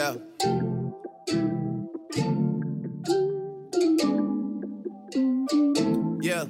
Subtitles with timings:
[0.00, 0.14] Yeah.
[6.22, 6.46] Yeah.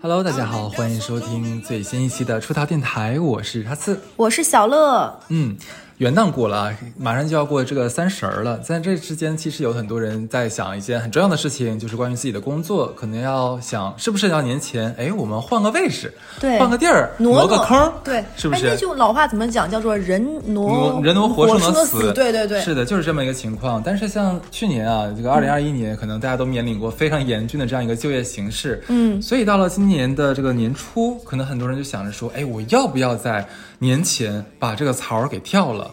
[0.00, 4.00] Hello，大家好，欢迎收听最新一期的出逃电台，我是哈次。
[4.16, 5.54] 我是小乐，嗯，
[6.02, 18.66] 元旦过了啊，马上就要过这个三十儿了，在这之间，其实有很多人在想一件很重要的事情，就是关于自己的工作，可能要想是不是要年前，哎，我们换个位置，对换个地儿，挪个坑，对，是不是？
[18.66, 19.70] 哎那句老话怎么讲？
[19.70, 22.12] 叫做人挪挪人挪活，活生挪死。
[22.12, 23.80] 对对对，是的，就是这么一个情况。
[23.80, 33.46] 但是像去年啊，这个二零二一年，可能大家都面临过非常严峻的这样一个就业形势，嗯，所以到了今年的这个年初，可能很多人就想着说，哎，我要不要在
[33.82, 35.90] 年前把这个槽儿给跳了？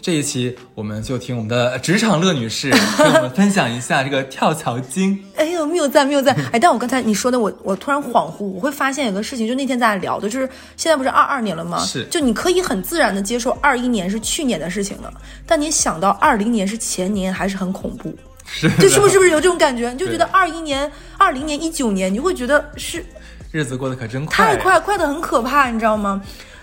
[0.00, 5.18] 这一期我们就听我们的职场乐女士 给我们分享一下这个跳槽经。
[5.34, 6.36] 哎呦，谬赞谬赞！
[6.52, 11.80] 哎，但我刚才你说的，我我突然恍惚，我会发现有个事情，就那天咱俩聊的，就是现在不是二二年了吗？
[11.84, 15.12] 是就你可以很自然的接受二一年是去年的事情了，
[15.44, 18.16] 但你想到二零年是前年，还是很恐怖。
[18.46, 19.90] 是的，就是不是不是有这种感觉？
[19.90, 23.04] 你就觉得对二一年、二零年、一九年，你会觉得是
[23.50, 26.22] 日子过得可真快，太快，快的很可怕，你知道吗？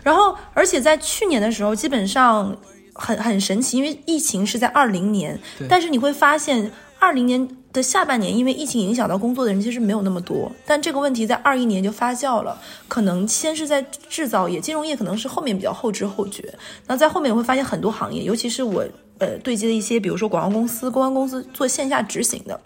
[0.09, 2.57] 然后，而且在去年的时候，基本上
[2.95, 16.51] 很很神奇，因为疫情是在二零年，但是你会发现二零年的下半年，因为疫情影响到工作的人其实没有那么多，但这个问题在二一年就发酵了，可能先是在制造业、金融业，可能是后面比较后知后觉，
[16.87, 18.83] 那在后面你会发现很多行业，尤其是我
[19.19, 22.59] 呃对接的一些，比如说广告公司、公关公司做线下执行的。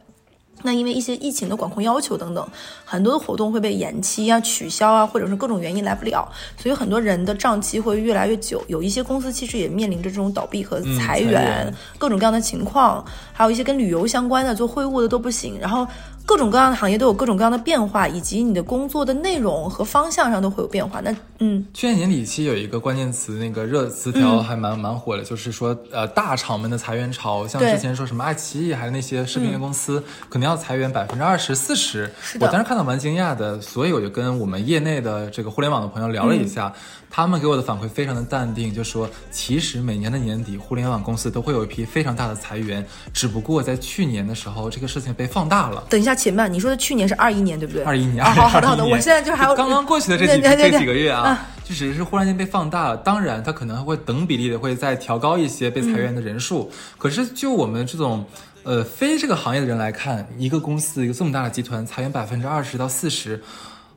[0.63, 2.47] 那因为一些疫情的管控要求等等，
[2.83, 8.63] 很多的活动会被延期啊、取消啊，或者是各种原因来不了，所以很多人的账期会越来越久。
[8.67, 15.85] 有一些公司其实也面临着这种倒闭和嗯裁员各种各样的情况，还有一些跟旅游相关的做会务的都不行，然后。
[16.25, 21.01] 各种各样的行业都有各种各样的变化，以及你的工作的内容和方向上都会有变化。
[21.01, 32.09] 那嗯，去年年底期有一个关键词，那个热词条还蛮、蛮火的，就是说呃大厂们的裁员潮，像之前说什么爱奇艺还有那些视频业公司，可能要裁员百分之二十四十。
[32.21, 36.71] 是的我当时看到蛮惊讶的，所以我就跟我们业内的这个互联网的朋友聊了一下，
[37.15, 45.83] 他们给我的反馈非常的淡定，就说其实每年的年底，互联网公司都会有一批非常大的裁员，只不过在去年的时候，这个事情被放大了。
[45.91, 47.83] 等一下，且慢，你说的去年是二一年对不对？
[47.83, 52.97] 二一年，啊，好好的好的，我现在就还有刚刚过去的这几这几个月啊啊，就只是忽然间被放大了。
[52.97, 56.67] 当然，他可能会等比例的会再调高一些被裁员的人数。
[56.71, 58.25] 嗯可是就我们这种。
[58.65, 63.43] 呃，非这个行业的人来看，一个公司一个这么大的集团裁员百分之二十到四十，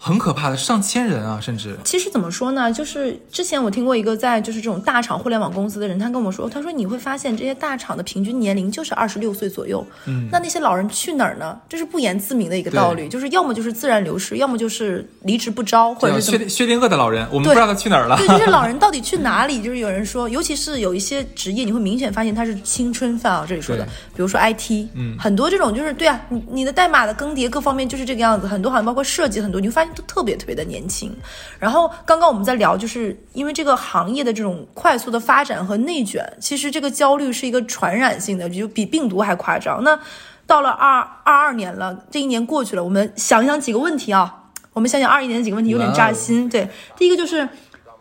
[0.06, 2.72] 很可怕的，上千人啊，甚至其实怎么说呢？
[2.72, 9.84] 就是之前我听过一个在就是这种大厂互联网公司的人，他跟我说，他说你会发现这些大厂的平均年龄就是二十六岁左右。
[10.06, 11.58] 嗯，那那些老人去哪儿呢？
[11.68, 18.16] 这是不言自明的一个道理，就是要么就是自然流失，要么就是离职不招，或者是薛薛定谔的老人，我们不知道他去哪儿了。
[18.16, 19.60] 对，这些老人 到底去哪里？
[19.60, 23.44] 就是有人说，尤其是有一些职业，你会明显发现他是青春饭啊。
[23.48, 31.12] 这里说的，比如说 IT，嗯，很多这种就是对啊，你你的代码的更迭各方面就是这个样子，很多好像包括设计，很多你会发现都特别特别的年轻。
[31.58, 39.82] 然后刚刚我们在聊，就是因为这个行业的这种快速的发展和内卷，其实这个焦虑是一个传染性的，就比病毒还夸张。
[39.82, 39.98] 那
[40.46, 44.42] 到了二二二年了，这一年过去了，我们想一想几个问题啊。
[44.72, 46.46] 我们想想二一年的几个问题，有点扎心。
[46.50, 46.68] 对，
[46.98, 47.48] 第一个就是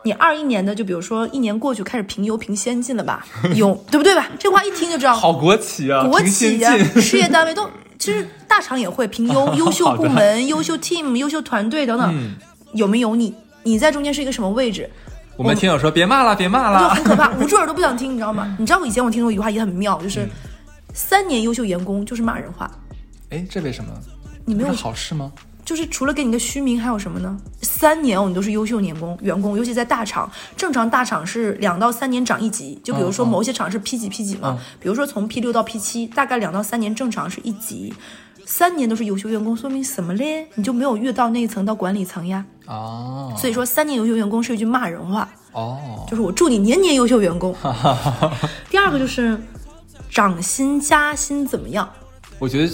[0.03, 3.25] 你二一年的，就比如说一年过去，开始评优评先进了吧？
[3.55, 4.29] 有对不对吧？
[4.37, 7.01] 这话一听就知道，好国企啊，国企呀、进。
[7.01, 7.65] 事业单位都，
[7.97, 12.35] 其实大厂也会评优 优秀部门、优秀 team、优秀团队等等，嗯
[12.73, 13.35] 有没有你？
[13.63, 14.89] 你在中间是一个什么位置？
[15.35, 16.95] 我们听友说别骂了，别骂了就。
[16.95, 18.55] 很可怕， 捂住耳朵不想听，你知道吗？
[18.57, 20.25] 你知道我以前我听过一句话也很妙，就是、
[20.93, 22.71] 三年优秀员工就是骂人话，
[23.29, 23.91] 哎，这为什么？
[24.45, 25.29] 你没有好事吗？
[25.65, 27.37] 就是除了给你个虚名，还有什么呢？
[27.61, 37.91] 三年哦，你都是优秀员工，员工，尤其在大厂，正常大厂是两到三年涨一级，就比如说某些厂是 P 几 P 几嘛，比如说从 P 六到 P 七，大概两到三年正常是一级，
[38.45, 40.47] 三年都是优秀员工，说明什么嘞？
[40.55, 42.45] 你就没有越到那一层到管理层呀。
[42.67, 47.55] 哦所以说，三年优秀员工是一句骂人话，哦，就是我祝你年年优秀员工。
[48.69, 49.39] 第二个就是
[50.09, 51.87] 涨薪加薪怎么样？
[52.39, 52.73] 我觉得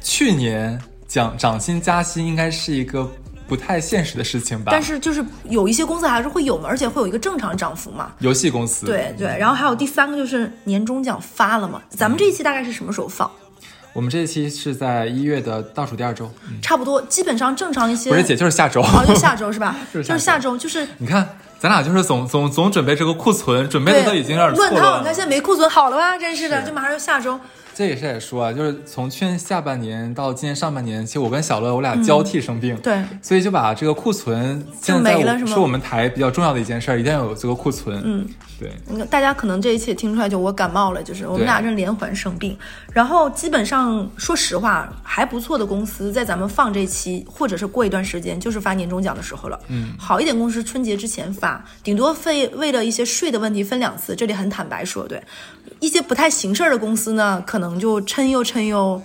[0.00, 3.10] 去年讲涨薪加薪应该是一个
[3.48, 4.70] 不太现实的事情吧。
[4.70, 8.12] 但是就是有一些公司还是会有嘛，而且会有一个正常涨幅嘛。
[8.20, 11.82] 游戏公司，对对，然后还有第三个就是年终奖发了嘛？
[11.90, 13.30] 咱们这一期大概是什么时候放？
[13.92, 18.10] 我们这一期是在一月的倒数第二周，嗯差不多，基本上正常一些。
[18.10, 18.80] 不是姐，就是下周。
[18.80, 19.76] 哦，就下周是吧？
[19.92, 21.28] 就是下下周，就是你看，
[21.58, 24.98] 咱俩就是总总总准备这个库存，准备的都已经有点错乱套。
[24.98, 25.14] 你看。
[25.14, 26.16] 现在没库存好了吧？
[26.16, 27.38] 真是的，是就马上就下周。
[27.74, 38.00] 这也是在说啊，就是从去年下半年到今年上半年，其实我跟小乐我俩交替生病，对，所以就把这个库存就现在没了是吗是我们台比较重要的一件事儿，一定要有这个库存。
[38.04, 38.26] 嗯，
[38.58, 42.56] 对，大家可能这一期也听出来，就我感冒了，就是我们俩正连环生病。
[42.92, 49.58] 然后基本上说实话，还不错的公司在咱们放这期，或者是过一段时间，就是发年终奖的时候了。
[49.68, 55.22] 嗯，好一点公司春节之前发，顶多费为了一些税的问题分两次，这里很坦白说，对。
[55.80, 59.00] 一些不太行事儿的公司呢，可能就抻悠抻悠。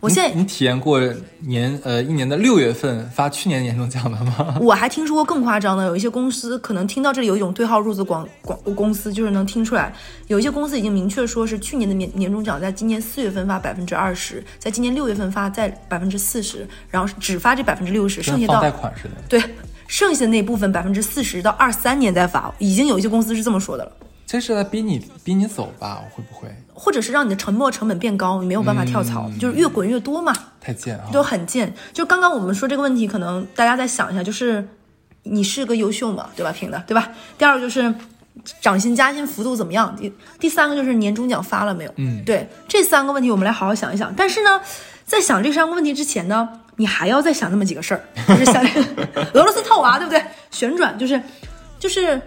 [0.00, 0.98] 我现在你你体验过
[1.40, 4.56] 年呃一年的六月份发去年年终奖的吗？
[4.62, 9.92] 我还听说过更夸张的，有一些公司可能听到这里有一种对号入座广广公司，就是能听出来，
[10.28, 19.10] 有一些公司已经明确说是去年的年年终奖，在今年四月份发百分之二十，在今年六月份发在百分之四十，然后只发这百分之六十，剩下到贷款似的。
[19.28, 19.42] 对
[19.86, 23.92] 剩下的那部分百分之四十到二三年再发，已经有一些公司是这么说的了。
[24.30, 26.04] 这是在逼你逼你走吧？
[26.14, 30.32] 会不会或者是让你的沉没成本变高，你没有办法跳槽，就是越滚越多嘛。
[30.60, 31.10] 太贱啊？
[31.12, 31.74] 都很贱。
[31.92, 34.64] 就刚刚我们说这个问题，可能大家再想一下，就是
[35.24, 36.52] 你是个优秀嘛，对吧？
[36.52, 37.10] 评的，对吧？
[37.36, 37.92] 第二个就是
[38.60, 39.96] 涨薪加薪幅度怎么样？
[39.96, 41.92] 第第三个就是年终奖发了没有？
[41.96, 44.14] 嗯对，这三个问题我们来好好想一想。
[44.16, 44.60] 但是呢，
[45.04, 48.64] 在想这三个问题之前呢，你还要再想那么几个事儿，就是想
[49.34, 50.24] 俄罗斯套娃，对不对？
[50.52, 51.20] 旋转就是
[51.80, 52.22] 就是。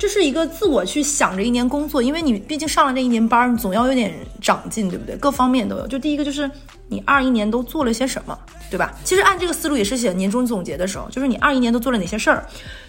[0.00, 5.14] 这是一个自我去想着一年工作，因为你毕竟上了这一年班，你总要有点长进，对不对？
[5.16, 5.86] 各方面都有。
[5.86, 6.50] 就第一个就是
[6.88, 8.36] 你二一年都做了些什么，
[8.70, 8.94] 对吧？
[9.04, 12.46] 其实按这个思路也是写年终总结的时候，就是你二一年都做了哪些事儿，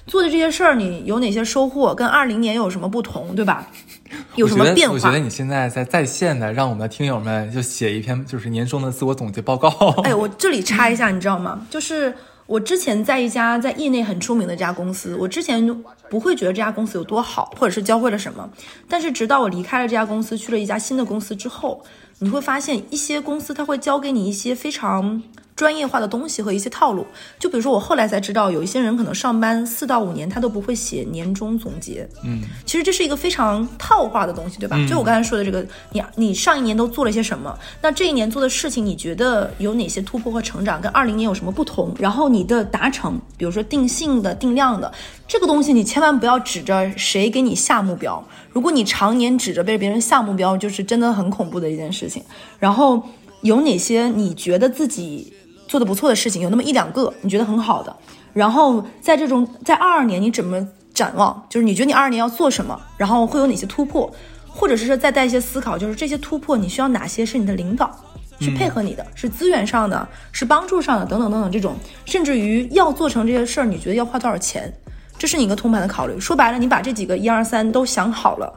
[0.08, 3.68] 做的这些事儿你有哪些收获，跟二零年有什么不同，对吧？
[4.36, 4.94] 有什么变化？
[4.96, 9.69] 我觉得我觉得你现在在在线的，让我们的听友们就写一篇就是年终的自我总结报告。
[10.06, 11.66] 哎，我这里插一下，你知道吗？
[11.69, 12.13] 就是
[12.51, 15.65] 我之前在一家在业内很出名的一家公司，我之前
[16.09, 18.50] 不会觉得这家公司有多好，或者是教会了什么。
[18.89, 21.81] 但是直到我离开了这家公司，去了一家新的公司之后，
[22.19, 25.24] 你会发现一些公司它会教给你一些非常
[25.62, 27.06] 专业化的东西和一些套路。
[27.38, 32.10] 就比如说，我后来才知道，有一些人可能上班四到五年，他都不会写年终总结。
[32.24, 34.75] 嗯，其实这是一个非常套话的东西，对吧？
[34.90, 37.56] 就我刚才说的这个，你你上一年都做了些什么？
[37.80, 40.81] 那这一年做的事情，你觉得有哪些突破和成长？
[40.81, 41.94] 跟二零年有什么不同？
[42.00, 44.92] 然后你的达成，比如说定性的、定量的
[45.28, 48.24] 这个东西，你千万不要指着谁给你下目标。
[48.52, 52.24] 如果你常年指着被别人下目标，就是真的很恐怖的一件事情。
[52.58, 53.04] 然后
[53.42, 55.34] 有哪些你觉得自己
[55.71, 57.95] 做的不错的事情，有那么一两个你觉得很好的，
[58.33, 61.45] 然后在这种在二二年你怎么展望？
[61.50, 64.13] 就是你觉得你二二年要做什么，然后会有哪些突破，
[64.50, 67.89] 或者是说再带一些思考，就是这些突破你需要哪些是你的领导
[68.38, 74.69] 去配合你的，是资源上的，是帮助上的，等等等等这种，甚至于要做成这些事儿，你觉得要花多少钱？
[75.17, 76.19] 这是你一个通盘的考虑。
[76.19, 78.51] 说白了，你把这几个一二三都想好了，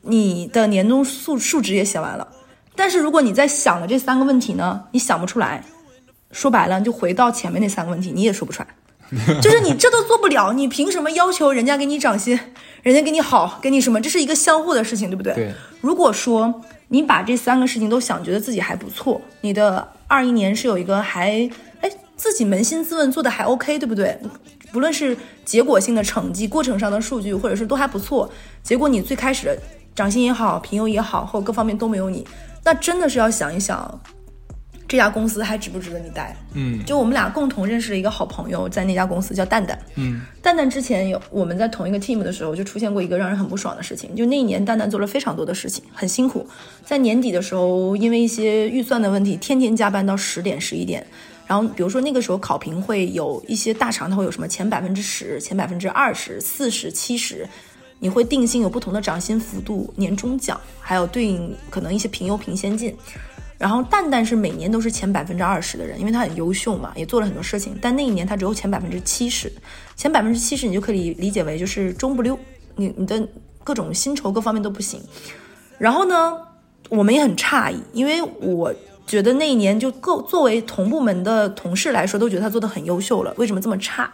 [0.00, 2.26] 你的年终数数值也写完了。
[2.74, 5.62] 但是如果你在想的这三个问题呢，你想不出来，
[6.30, 8.68] 说白了就回到前面那三个问题，你也说不出来。
[9.40, 12.36] 就是你这都做不了，你凭什么要求人家给你涨薪，
[12.82, 14.00] 人家给你好，给你什么？
[14.00, 15.32] 这是一个相互的事情，对不对？
[15.32, 15.54] 对。
[15.80, 21.48] 如果说你把这三个事情都想，觉得自己还不错，你的二一年是有一个还
[21.82, 24.18] 哎自己扪心自问做的还 OK，对不对？
[24.72, 28.28] 不论是结果性的成绩、过程上的数据，或者是都还不错，
[28.64, 29.56] 结果你最开始的
[29.94, 32.26] 涨薪也好、评优也好，或各方面都没有你，
[32.64, 34.00] 那真的是要想一想，
[34.88, 36.36] 这家公司还值不值得你待？
[36.54, 39.78] 嗯就我们俩共同认识了一个好朋友，在那家公司叫蛋蛋。
[39.96, 44.14] 嗯，蛋蛋之前有我们在同一个 team 的时候，就出现过一个让人很不爽的事情。
[44.14, 46.46] 就那一年，蛋蛋做了非常多的事情，很辛苦。
[46.84, 51.04] 在年底的时候，因为一些预算的问题，天天加班到十点、十一点。
[51.48, 57.48] 然后，比如说那个时候考评会有一些大厂，它会有什么前百分之十、前百分之二十、四十、七十，
[58.00, 62.92] 你会定性有不同的涨薪幅度、年终奖，还有对应可能一些评优、评先进。
[63.58, 67.76] 然后蛋蛋是每年都是前百分之二十的人，因为他很优秀嘛，也做了很多事情。
[67.80, 69.50] 但那一年他只有前百分之七十，
[69.96, 72.38] 前百分之七十你就可以理解为就是中不溜，
[72.76, 73.26] 你你的
[73.64, 75.00] 各种薪酬各方面都不行。
[75.78, 76.36] 然后呢，
[76.90, 78.74] 我们也很诧异，因为我
[79.06, 84.12] 觉得那一年就各作为同部门的同事来说，都觉得他做的很优秀了，为什么这么差？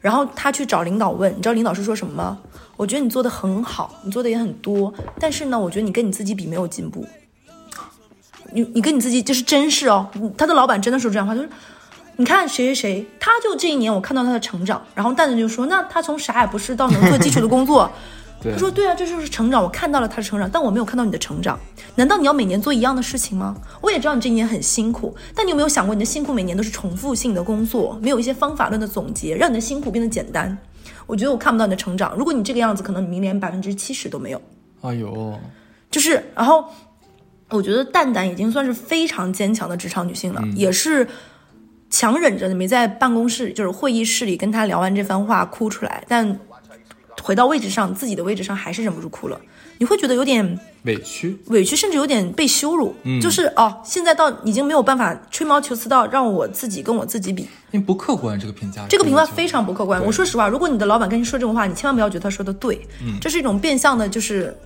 [0.00, 2.38] 然后他去找领导问，你知道领导是说什么吗？
[2.76, 7.06] 我觉得你做的很好，你做的也很多，但是呢，我觉得你跟你自己比没有进步。
[8.54, 10.08] 你你跟你自己就是真事哦，
[10.38, 11.48] 他的老板真的说这样话，就是
[12.16, 17.90] 你看谁谁谁，他就这一年我看到他的成长，然后蛋蛋就说，那他从啥也不是到能做基础的工作，
[18.42, 21.58] 他说对啊，这就是成长，我看到了他的成长，但我没有看到你的成长。
[21.96, 23.56] 难道你要每年做一样的事情吗？
[23.80, 30.56] 我也知道你这一年很辛苦，但你有没有想过，你的辛苦每年都是重复性的工作，没有一些方法论的总结，让你的辛苦变得简单？
[31.06, 32.14] 我觉得我看不到你的成长。
[32.16, 34.40] 如果你这个样子，可能你明年百分之七十都没有。
[34.82, 35.38] 哎呦，
[35.90, 36.64] 就是，然后
[37.50, 41.06] 我觉得蛋蛋已经算是非常坚强的职场女性了，也是
[41.90, 46.38] 强忍着没在办公室就是会议室里跟她聊完这番话哭出来，但
[47.22, 49.40] 回到位置上自己的位置上还是忍不住哭了。
[49.76, 52.94] 你会觉得有点委屈，委屈，甚至有点被羞辱。
[53.02, 60.00] 嗯，就是哦，现在到已经没有办法吹毛求疵到让我自己跟我自己比，因为不客观这个评价，这个评价非常不客观。
[60.04, 64.56] 我说实话，如果你的老板跟你说这种话，你千万不要觉得他说的对，嗯，这是一种变相的，就是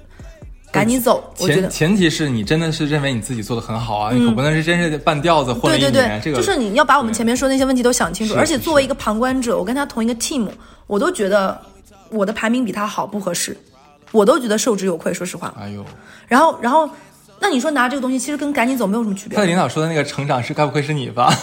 [0.71, 1.33] 赶紧走。
[1.37, 6.21] 前前提是你真的是认为你自己做的很好啊，你可不能是真是半吊子混了一年。
[6.23, 8.35] 这个就是你要把我们前面说那些问题都想清楚。
[8.35, 10.49] 而且作为一个旁观者，我跟他同一个 team，
[10.87, 11.61] 我都觉得
[12.11, 13.57] 我的排名比他好，不合适。
[14.11, 15.53] 我都觉得受之有愧，说实话。
[15.61, 15.85] 哎呦，
[16.27, 16.89] 然后，然后，
[17.41, 19.37] 那你说拿这个东西，其实跟赶紧走没有什么区别。
[19.37, 21.33] 他的领导说的那个成长是，该不会是你吧？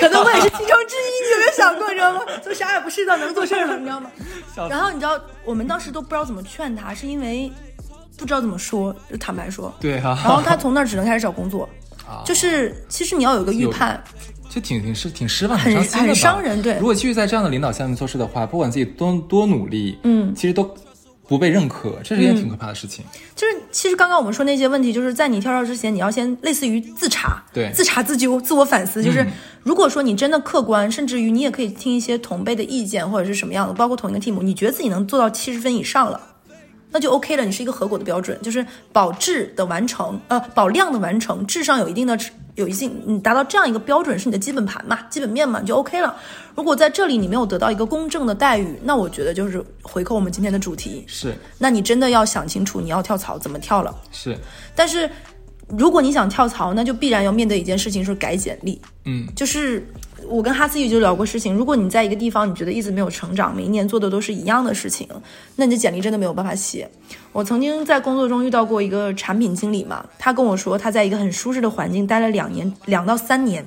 [0.00, 2.20] 可能我也是其中之一，你有没有想过，你知道吗？
[2.44, 4.10] 就啥也不是，的能做事儿了，你知道吗？
[4.70, 7.52] 然后你知道，我们当时都不知道怎么劝他，是因为
[8.16, 9.72] 不知道怎么说，就坦白说。
[9.80, 10.18] 对哈。
[10.24, 11.68] 然后他从那儿只能开始找工作，
[12.24, 14.02] 就是其实你要有个预判。
[14.50, 16.62] 就挺挺失挺失望，很很伤人。
[16.62, 20.74] 对，如果继续在这样的领导下面做事的话，不管自己多多努力，嗯，其实都
[21.28, 23.04] 不被认可，这是一件挺可怕的事情。
[23.36, 29.02] 就是其实刚刚我们说那些问题，就是在你跳槽之前，你要先类似于自查，对，自查自纠、自我反思。
[29.02, 29.24] 就是
[29.62, 36.18] 如果说你真的客观，甚至于你也可以听一些同辈的意见或者是什么样的，包括同一个 team，你觉得自己能做到七十分以上了，
[36.90, 42.18] 那就 OK 了，你是一个合格的标准，就是保质的完成，呃，保量的完成，质上有一定的。
[42.54, 46.16] 有一定，你达到这样一个标准是你的基本盘嘛，基本面嘛，就 OK 了。
[46.56, 53.94] 如果在这里你没有得到一个公正的待遇，那我觉得就是回扣我们今天的主题是，那你真的要想清楚你要跳槽怎么跳了。
[54.10, 54.36] 是，
[54.74, 55.08] 但是
[55.68, 58.82] 如果你想跳槽，那就必然要面对一件事情，是改简历。
[59.04, 59.86] 嗯，就是。
[60.26, 65.08] 我跟哈斯语就聊过事情，如果你在一个地方，你觉得一直没有成长，每一年做的都是一样的事情，
[65.56, 66.90] 那你的简历真的没有办法写。
[67.32, 73.64] 我曾经在工作中遇到过一个产品经理嘛，他跟我说他在一个很舒适的环境待了两年，两到三年，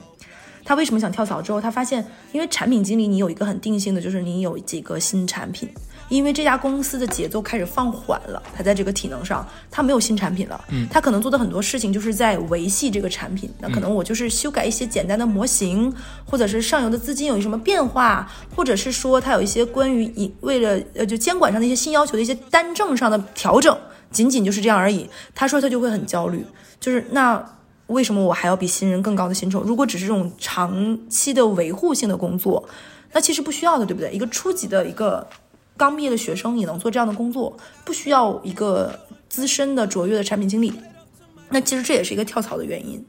[0.66, 1.42] 他为什么想跳槽？
[1.42, 5.70] 之后他发现，因为产品经理你有一个很定性的，就是你有几个新产品。
[6.12, 10.62] 因为这家公司的节奏开始放缓了，它在这个体能上，它没有新产品了。
[10.68, 13.50] 嗯，它可能做的很多事情就是在维系这个产品。
[13.60, 15.92] 那可能我就是修改一些简单的模型，
[16.26, 23.76] 或者是上游的资金有什么变化，或者是说它有一些关于以为了呃就监管上的一些新要求的一些单证上的调整，
[24.12, 25.10] 仅仅就是这样而已。
[25.34, 26.46] 他说他就会很焦虑，
[26.82, 27.42] 就是那
[27.88, 29.62] 为什么我还要比新人更高的薪酬？
[29.62, 32.68] 如果只是这种长期的维护性的工作，
[33.14, 34.12] 那其实不需要的，对不对？
[34.12, 35.26] 一个初级的一个。
[35.82, 40.72] 刚毕业的学生也能做这样的工作，不需要一个资深的卓越的产品经理。
[41.50, 43.04] 那其实这也是一个跳槽的原因。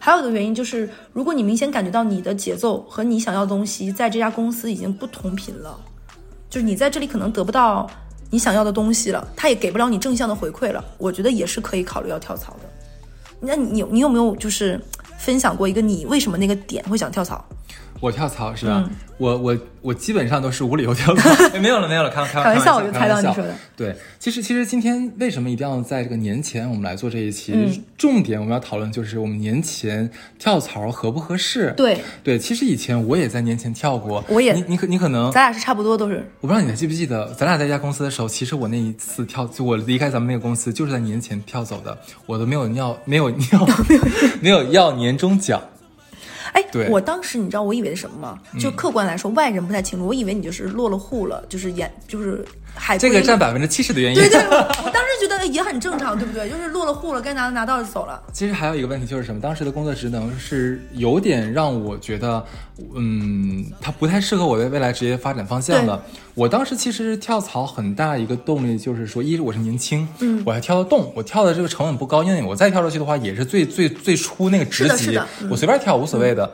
[0.00, 5.78] 还有一个原因就是，如果你明显感觉到你的节奏和你想要的东西在这家公司已经不同频了，
[6.50, 7.88] 就是你在这里可能得不到
[8.28, 12.68] 你想要的东西了，他也给不了你正向的回馈了，我觉得也是可以考虑要跳槽的。
[13.38, 14.80] 那你你有没有就是
[15.16, 17.44] 分享过一个你为什么那个点会想跳槽？
[18.00, 18.88] 我跳槽是吧？
[19.18, 23.54] 我我我基本上都是无理由跳槽， 没有了没有了，开开玩笑，我就猜到你说的。
[23.74, 27.82] 对，其实其实今天为什么一定要在这个年前我们来做这一期？
[27.96, 31.72] 重点我们要讨论就是我们年前跳槽合不合适？
[31.76, 36.16] 对对，其实以前我也在年前跳过，我也你你可你可能咱俩是差不多都是。
[36.40, 43.66] 我不知道你还记不记得，咱俩在一家公司的时候，其实我那一次跳，就我离开咱们那个公司，就是在年前跳走的，我都没有要没有要
[44.42, 45.58] 没有要年终奖。
[46.52, 48.38] 哎，我当时你知道我以为是什么吗？
[48.58, 50.06] 就客观来说，外人不太清楚。
[50.06, 52.44] 我以为你就是落了户了，就是演就是
[52.76, 54.20] 海这个占百分之七十的原因。
[54.20, 56.48] 对对，我当时觉得也很正常，对不对？
[56.48, 58.22] 就是落了户了，该拿的拿到就走了。
[58.32, 59.40] 其实还有一个问题就是什么？
[59.40, 62.44] 当时的工作职能是有点让我觉得，
[62.94, 66.00] 嗯，它不太适合我的未来职业发展方向了。
[66.34, 75.18] 我当时其实跳槽很大一个动力就是说，一我是年轻，嗯，我还跳得动，我跳的这个成本不高，因为我再跳出去的话也是最最最初那个职级，
[75.50, 76.52] 我随便跳无所谓的。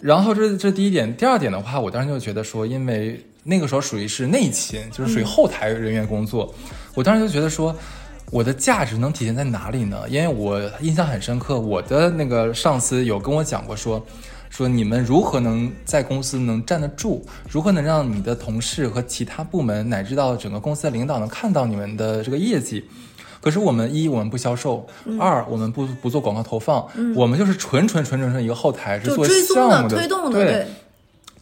[0.00, 6.52] 然后这这第一点，第二点的话，我当时就觉得说，因为那个时候属于是内勤，就是属于后台人员工作，
[6.94, 7.76] 我当时就觉得说，
[8.32, 10.02] 我的价值能体现在哪里呢？
[10.08, 14.04] 因为我印象很深刻，我的那个上司有跟我讲过说。
[14.50, 17.26] 说你们如何能在公司能站得住？
[17.50, 22.84] 如何能让你的同事和其他部门乃至到整个公司的领导能看到你们的这个业绩？
[23.40, 24.86] 可是我们一我们不销售，
[25.18, 26.86] 二我们不不做广告投放，
[27.16, 30.44] 我们就是纯纯纯纯纯一个后台是做项目的推动的。
[30.44, 30.66] 对，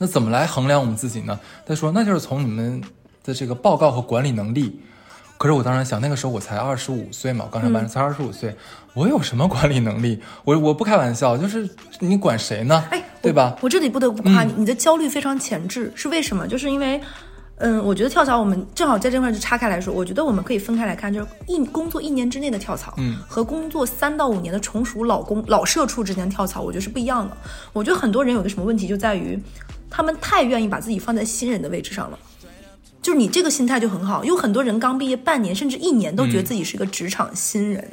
[0.02, 1.38] 那怎么来衡量我们自己呢？
[1.64, 2.82] 他说那就是从你们
[3.22, 4.80] 的这个报告和管理能力。
[5.38, 8.56] 可是我当时想，那个时候我才二十五岁嘛，我刚上班才二十五岁，
[8.94, 10.20] 我有什么管理能力？
[10.44, 12.84] 我我不开玩笑，就是你管谁呢？
[12.90, 13.56] 哎，对吧？
[13.60, 16.48] 我这里不得不夸你，你的焦虑非常前置，是为什么？
[16.48, 17.00] 就是因为。
[17.58, 27.36] 嗯，我觉得跳槽我们正好在这块就岔开来说，我觉得我们可以分开来看，就是一工作一年之内的跳槽，嗯，和工作三到五年的从属老公老社畜之间跳槽，我觉得是不一样的。
[27.72, 29.40] 我觉得很多人有个什么问题就在于，
[29.92, 32.18] 他们太愿意把自己放在新人的位置上了。
[33.02, 37.86] 就是你这个心态就很好，有很多人刚毕业半年甚至一年都觉得自己是个职场新人。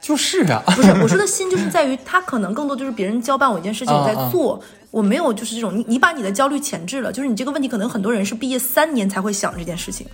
[0.00, 10.06] 就是啊，不是 我说的新，就是在于他可能更多就是别人交办我一件事情，我在做，我没有就是这种你你把你的焦虑前置了，就是你这个问题可能很多人是毕业三年才会想这件事情。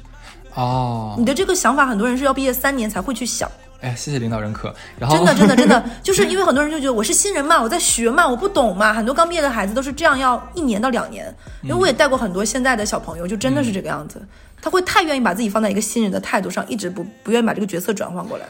[0.54, 3.50] 哦，你的这个想法，很多人是要毕业三年才会去想。
[3.80, 4.74] 哎，谢谢领导认可。
[4.98, 8.92] 然后真的真的真的， 就是因为很多人就觉得我是新人嘛，我在学嘛，我不懂嘛。
[8.92, 11.34] 很多刚毕业的孩子都是这样，要一年到两年。
[11.62, 14.20] 因为我也带过很多现在的小朋友，就真的是这个样子，
[14.60, 18.44] 他会太愿意把自己放在一个新人的态度上，一直不不愿意把这个角色转换过来。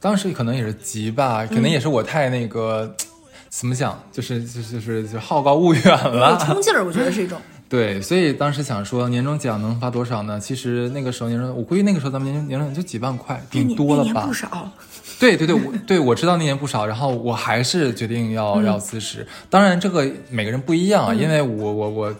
[0.00, 2.94] 当时可能也是急吧，可能也是我太那个，
[3.50, 5.84] 怎么讲，就是就是就是就好高骛远
[6.14, 7.38] 了，冲劲儿，我觉得是一种。
[7.70, 10.40] 对，所以当时想说年终奖能发多少呢？
[10.40, 14.26] 其实那个时候年终，我估计那个时候咱们年终年终奖就几万块，顶多了吧？
[14.26, 14.68] 不少。
[15.20, 19.24] 对对对，我对我知道那年不少，然后我还是决定要要辞职。
[19.48, 22.14] 当然这个每个人不一样啊，因为我我我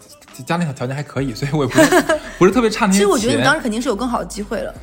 [0.45, 2.03] 家里条件还可以，所以我也不是
[2.39, 4.73] 不是特别差那些其实我觉得你当时肯定是有更好的机会了。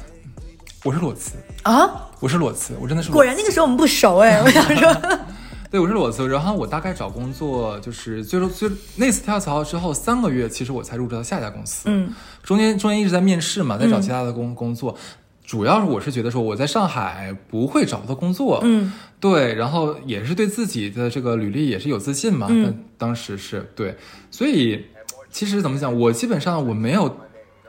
[0.85, 2.09] 我是裸辞啊！
[2.21, 3.11] 我是裸辞，我真的是。
[3.11, 4.95] 果然那个时候我们不熟哎，我想说。
[5.71, 11.91] 对，我是裸辞，然后我大概找工作，就是最终最那次跳槽之后三个月，其实我才入职到下一家公司。
[11.91, 12.11] 嗯，
[12.43, 14.97] 中间中间一直在面试嘛，在找其他的工工作，
[15.45, 18.61] 主要是我是觉得说我在上海不会找不到工作。
[18.63, 22.47] 嗯，对，然后也是对自己的这个履历也是有自信嘛。
[22.49, 23.97] 嗯，当时是对，
[24.31, 24.87] 所以
[25.31, 27.15] 其实怎么讲，我基本上我没有。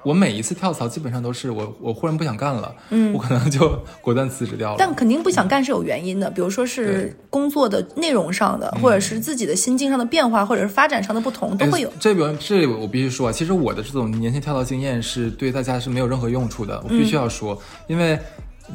[0.04, 4.76] 我每一次跳槽基本上都是我我忽然不想干了，嗯，我可能就果断辞职掉了。
[4.80, 11.92] 但肯定不想干是有原因的，比如说是工作的内容上的，或者是自己的心境上的变化，或者是发展上的不同，都会有。
[12.00, 18.18] 这边这里我必须说啊，其实我的这种年轻跳槽经验是对大家是没有任何用处的，我必须要说，因为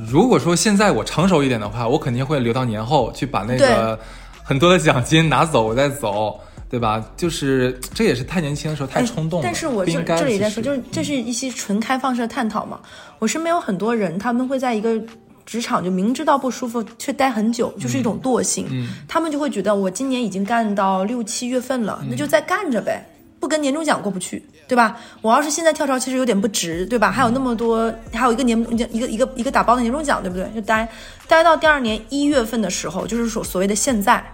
[0.07, 3.99] 如果说现在我成熟一点的话，我肯定会留到年后去把那个
[4.43, 6.39] 很多的奖金拿走，我再走。
[6.71, 7.05] 对吧？
[7.17, 9.45] 就是这也是太年轻的时候太冲动了。
[9.45, 12.81] 但是我这这里在说，就是这是一些纯开放式的探讨嘛。
[13.21, 15.01] 我身边有很多人，他们会在一个
[15.47, 18.67] 职场就明知道不舒服却待很久，就是一种惰性。
[18.71, 23.07] 嗯，他们就会觉得我今年已经干到六七月份了，那就再干着呗，
[23.39, 24.99] 不跟年终奖过不去，对吧？
[25.23, 27.13] 我要是现在跳槽，其实有点不值，对吧？
[27.13, 28.59] 还有那么多，还有一个年
[28.91, 30.49] 一个一个一个打包的年终奖，对不对？
[30.55, 30.89] 就待
[31.29, 34.25] 待到第二年一月份的时候，就是所所谓的现在。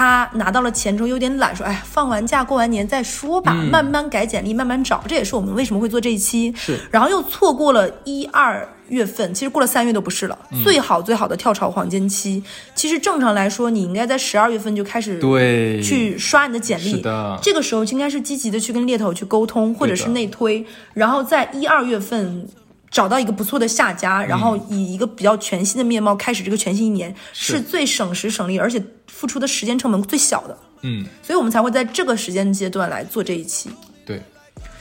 [0.00, 6.50] 他拿到了钱之后有点懒，说：“哎，放完假过完年再说吧，慢慢改简历，慢慢找。”这也是我们为什么会做这一期。
[6.56, 10.38] 是，然后又错过了一二月份，其实过了三月都不是了。
[10.64, 12.42] 最好最好的跳槽黄金期，
[12.74, 16.92] 其实正常来说，你应该在十二月份就开始对去刷你的简历。
[16.92, 22.48] 是的，这个时候应该是积极的去跟猎头去沟通，或者是内推，然后在一二月份。
[22.90, 30.58] 找到一个不错的下家，然后以一个比较全新的面貌开始这个全新一年，是最省时省力，而且付出的时间成本最小的。
[30.82, 33.70] 嗯，所以我们才会在这个时间阶段来做这一期。
[34.04, 34.20] 对，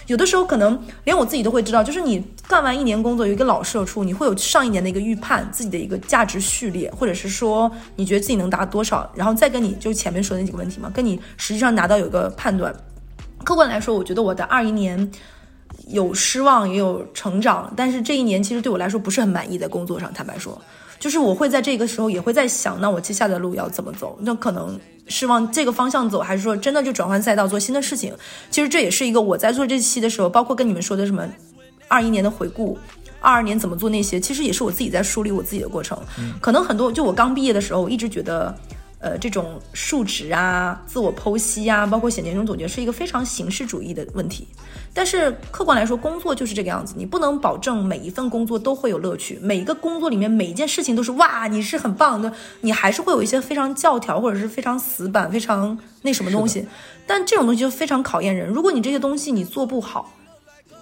[0.08, 12.74] 有的时候可能连我自己都会知道，就是你干完一年工作，有一个老社畜，你会有上一年的一个预判，自己的一个价值序列，或者是说你觉得自己能达多少，然后再跟你就前面说的那几个问题嘛，跟你实际上拿到有一个判断。
[13.44, 15.12] 客观来说，我觉得我的二一年。
[15.90, 20.60] 有失望，也有成长，但是这一年其实对我来说不是很满意，在工作上，坦白说，
[21.00, 24.18] 就是我会在这个时候也会在想，那我接下来的路要怎么走？
[24.22, 28.14] 那可能是往这个方向走，还是说真的就转换赛道做新的事情？
[28.52, 31.28] 其实这也是一个我在做这期的时候，包括跟你们说的什么
[31.88, 32.78] 二一年的回顾，
[33.20, 35.98] 二二年怎么做那些，其实也是我自己在梳理我自己的过程。
[36.40, 38.56] 可能很多就我刚毕业的时候，我一直觉得。
[39.00, 44.46] 呃，这种数值啊、自我剖析啊，包括写年终总结，是一个非常形式主义的问题。
[44.94, 56.68] 但是客观来说，工作就是这个样子，你不能保证每一份工作都会有乐趣，每一个工作里面每一件事情都是哇，你是很棒的，你还是会有一些非常教条或者是非常死板、非常那什么东西。
[57.08, 60.14] 但这种东西就非常考验人，如果你这些东西你做不好，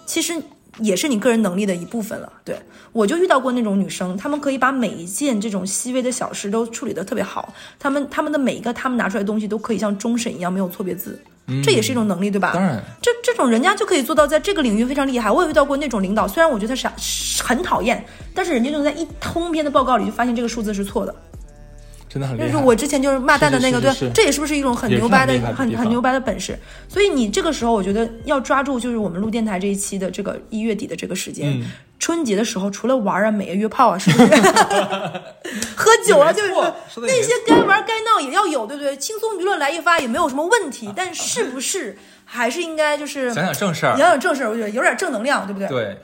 [0.06, 0.42] 其实。
[0.80, 2.32] 也是你个人能力的一部分了。
[2.44, 2.56] 对
[2.92, 7.52] 我就遇到过那种女生，她们可以把每一件这种细微的小事都处理得特别好。
[7.78, 11.20] 她们她们的每一个她们拿出来的东西都可以像终审一样没有错别字，
[11.62, 12.52] 这也是一种能力，对吧？
[12.54, 15.30] 当然，这这种人家就可以做到在这个领域非常厉害。
[15.30, 18.04] 我也遇到过那种领导，虽然我觉得他是很讨厌，
[18.34, 21.14] 但是人家就在一通篇的报告里就发现这个数字是错的。
[22.08, 22.48] 真的很厉害。
[22.48, 26.58] 就是我之前就是骂蛋的那个，对，这也是不是一种很牛掰的、很很牛掰的本事？
[26.88, 31.62] 所以你这个时候，我觉得要抓住，就是我们录电台这一期的这个一月底的这个时间，
[31.98, 34.42] 春节的时候，除了玩啊、美啊、约炮啊，是不是？
[35.76, 36.52] 喝酒啊，就是
[37.02, 38.96] 那些该玩该闹也要有，对不对？
[38.96, 40.90] 轻松娱乐来一发也没有什么问题。
[40.94, 45.68] 但是不是还是应该就是想想正事儿，想想正事儿，我觉得有点正能量，对不对？。
[45.68, 45.98] 对，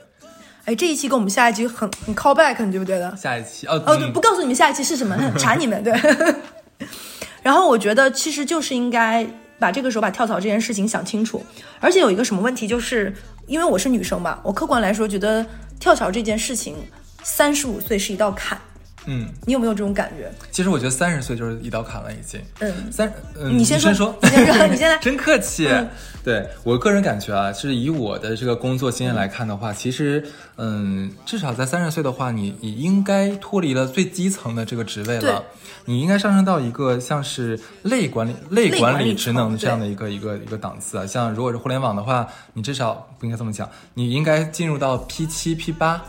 [0.64, 3.14] 哎，这一期跟我们下一期很很 call back，你觉不觉得？
[3.16, 5.92] 下一期哦哦，对，嗯不告诉你们下一期是什么， 查你们对。
[7.42, 9.26] 然后我觉得其实就是应该
[9.58, 11.44] 把这个时候把跳槽这件事情想清楚，
[11.80, 13.14] 而且有一个什么问题，就是
[13.46, 15.44] 因为我是女生嘛，我客观来说觉得
[15.78, 16.74] 跳槽这件事情，
[17.22, 18.58] 三十五岁是一道坎，
[19.06, 20.30] 嗯，你有没有这种感觉？
[20.50, 22.40] 其实我觉得三十岁就是一道坎了，已经。
[22.60, 25.68] 嗯，三，嗯，你先说说，你先说 你先来 真客气。
[25.68, 25.88] 嗯
[26.24, 30.24] 对我个人感觉啊，是以我的这个工作经验来看的话，其实，
[30.56, 35.44] 嗯，至少在三十岁的话，你你应该脱离了最基层的这个职位了，
[35.84, 41.06] 你应该上升到一个像是类管理、类类管理职能这样的一个一个一个档次啊。
[41.06, 46.02] 像如果是互联网的话，你至少不应该这么讲，你应该进入到 P 七、P 八。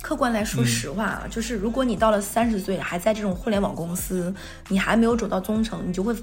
[0.00, 4.32] 客观来说实话啊，就是如果你到了三十岁还在这种互联网公司，
[4.68, 6.14] 你还没有走到中层，你就会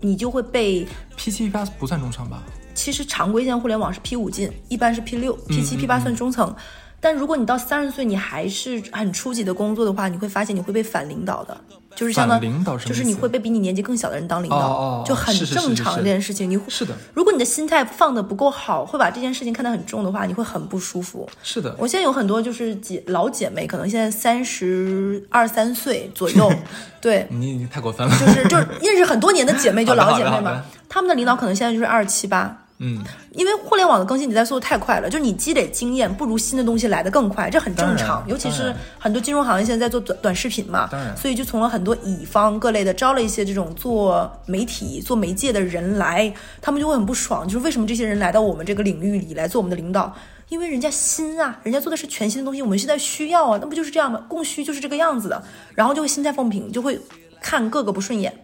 [0.00, 2.42] 你就会被 P 七 P 八不算中层吧？
[2.74, 6.54] 其实常规现在互联网是 P 五进，一般是 P 六、P 嗯七、P 八算中层。
[7.00, 11.60] 但如果你到三十岁，你还是很初级的工作的话，你会发现你会被反领导的，
[11.94, 16.48] 就是相当反领导就是你会被比你年纪更小的人当领导，哦哦就很正常是这件事情。
[16.48, 21.28] 你会是的，如果你的心态放的不够好，会把这件事情看得很重的话，你会很不舒服。
[21.42, 26.52] 是的，我现在有很多就是姐老姐妹，可能现在三十二三岁左右，
[27.00, 28.18] 对， 你你太过分了。
[28.18, 32.58] 就是就是认识很多年的姐妹， 就老姐妹嘛，她们的领导可能现在就是二十七八。
[32.84, 38.24] 嗯，因为互联网的更新迭代速度太快了，就是你积累经验不如新的东西来得更快，这很正常。
[38.26, 50.12] 尤其是很多金融行业现在在做短短视频嘛，所以就从了很多乙方各类的招了一些这种做媒体、做媒介的人来，他们就会很不爽，就是为什么这些人来到我们这个领域里来做我们的领导？
[50.48, 54.20] 因为人家新啊，人家做的是全新的东西，我们现在需要啊，那不就是这样吗？
[54.28, 55.42] 供需就是这个样子的，
[55.74, 57.00] 然后就会心态放平，就会
[57.40, 58.34] 看各个不顺眼。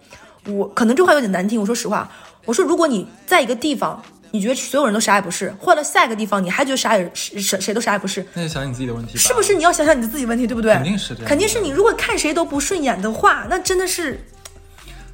[0.47, 2.11] 我可能这话有点难听，我说实话，
[2.47, 9.19] 我说如果你在一个地方，你觉得所有人都啥也不是，换了下一个地方，你还觉得啥也谁谁都啥也不是，那就想想你自己的问题吧。
[9.19, 9.55] 是不是？
[9.55, 10.73] 你要想想你的自己问题，对不对？
[10.75, 11.71] 肯定是这样肯定是你。
[11.71, 14.21] 如果看谁都不顺眼的话，那真的是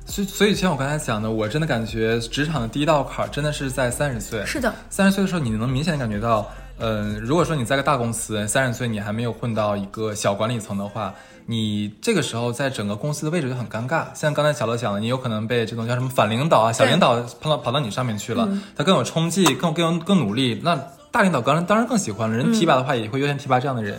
[0.07, 4.45] 所以，所以像我刚才讲的，我真的感觉职场的第一道坎儿真的是在三十岁。
[4.45, 11.15] 是的，三十岁的时候，你能明显的感觉到，嗯、如果说你在个大公司，三十岁你还没有混到一个小管理层的话，
[11.47, 14.07] 你这个时候在整个公司的位置就很尴尬。
[14.15, 20.61] 像刚才小乐讲的，你有可能被这种叫什么反领导啊、小领导碰到跑到你上面去了，他更有冲劲，更更更努力。
[20.63, 20.79] 那
[21.11, 23.99] 大领导当然当然更喜欢了，人提拔的话也会优先提拔这样的人。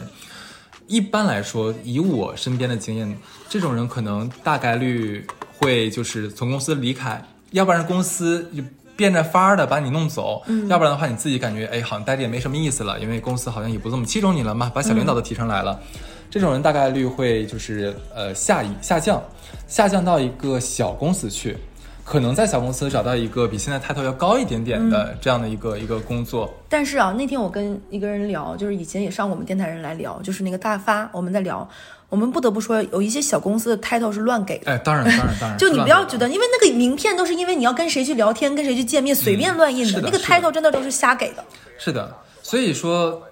[0.88, 3.18] 一般来说，以我身边的经验，
[3.50, 5.26] 这种人可能大概率
[5.58, 8.62] 会就是从公司离开，要不然公司就
[8.96, 15.80] 变着法儿的把你弄走，要不然的话你自己感觉哎好像待着也没什么意思了，因为公司好像也不这么器重你了嘛，把小领导都提上来了，
[16.36, 19.24] 这种人大概率会就是呃下移下降，
[19.70, 21.56] 下降到一个小公司去。
[22.04, 31.68] 可能在小公司找到一个比现在 title 要高一点点的这样的一个、一个工作，但是啊，那天我跟一个人聊，就是以前也上我们电台人来聊，就是那个大发，我们在聊，
[32.10, 34.70] 我们不得不说，有一些小公司的 title 是乱给的。
[34.70, 41.44] 哎，当然当然当然， 就你不要觉得，因为那个名片都是因为你要跟谁去聊天、跟谁去见面，随便乱印那个是的是的 title 真的都是瞎给的。
[41.80, 43.24] 是的，所以说，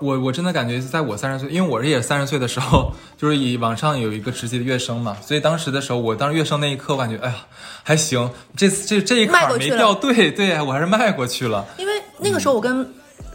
[0.00, 7.36] 我我真的感觉，在我三十岁，因为我是也三十岁的时候，就是以网上有一个直接的跃升嘛，所以当时的时候，我当时跃升那一刻，我感觉，哎呀，
[7.82, 11.66] 还行，这次这这一坎没掉对对，我还是迈过去了。
[11.78, 12.86] 因为那个时候我跟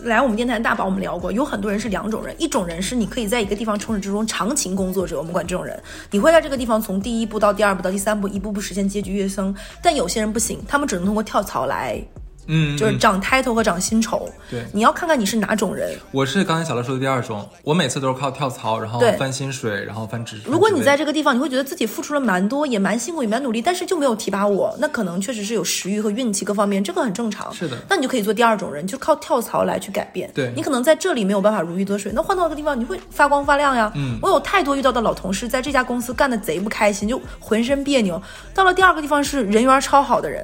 [0.04, 9.56] 来我们电台的大宝我们聊过，有很多人是两种人，一种人是你可以在一个地方从始至终长情工作者，我们管这种人，你会在这个地方从第一步到第二步到第三步，一步步实现阶级跃升。
[9.82, 12.00] 但有些人不行，他们只能通过跳槽来，
[12.48, 14.30] 嗯，就是嗯涨 title 和涨薪酬。
[14.52, 15.98] 对你要看看你是哪种人。
[16.12, 20.42] 我是刚才小乐说的第二种，我每次都是靠跳槽，然后翻薪水，然后翻职。
[20.46, 27.54] 如果你在这这个地方，你会觉得自己付出了蛮多，也蛮辛苦，也蛮努力，但是就没有提拔我，那可能确实是有时运和运气各方面，这个很正常。
[27.54, 30.28] 是的那你就可以做第二种人，就靠跳槽来去改变。
[30.34, 33.92] 对你可能在这里没有办法如鱼得水，那换到一个地方，你会发光发亮呀。
[33.94, 38.20] 嗯我有太多遇到的老同事，在这家公司干的贼不开心，就浑身别扭。
[38.56, 40.44] 到了第二个地方是人缘超好的人，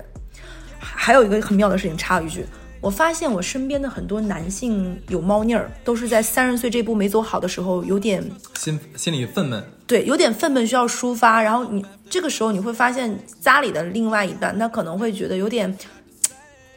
[0.82, 2.46] 还有一个很妙的事情，插一句。
[2.82, 8.24] 我发现我身边的很多男性有猫腻儿，都是在三十岁这步没走好的时候，有点
[8.56, 15.78] 心心里愤懑，对，有点愤懑需要抒发，然后你这个时候你会发现家里的另外一半，他可能会觉得有点，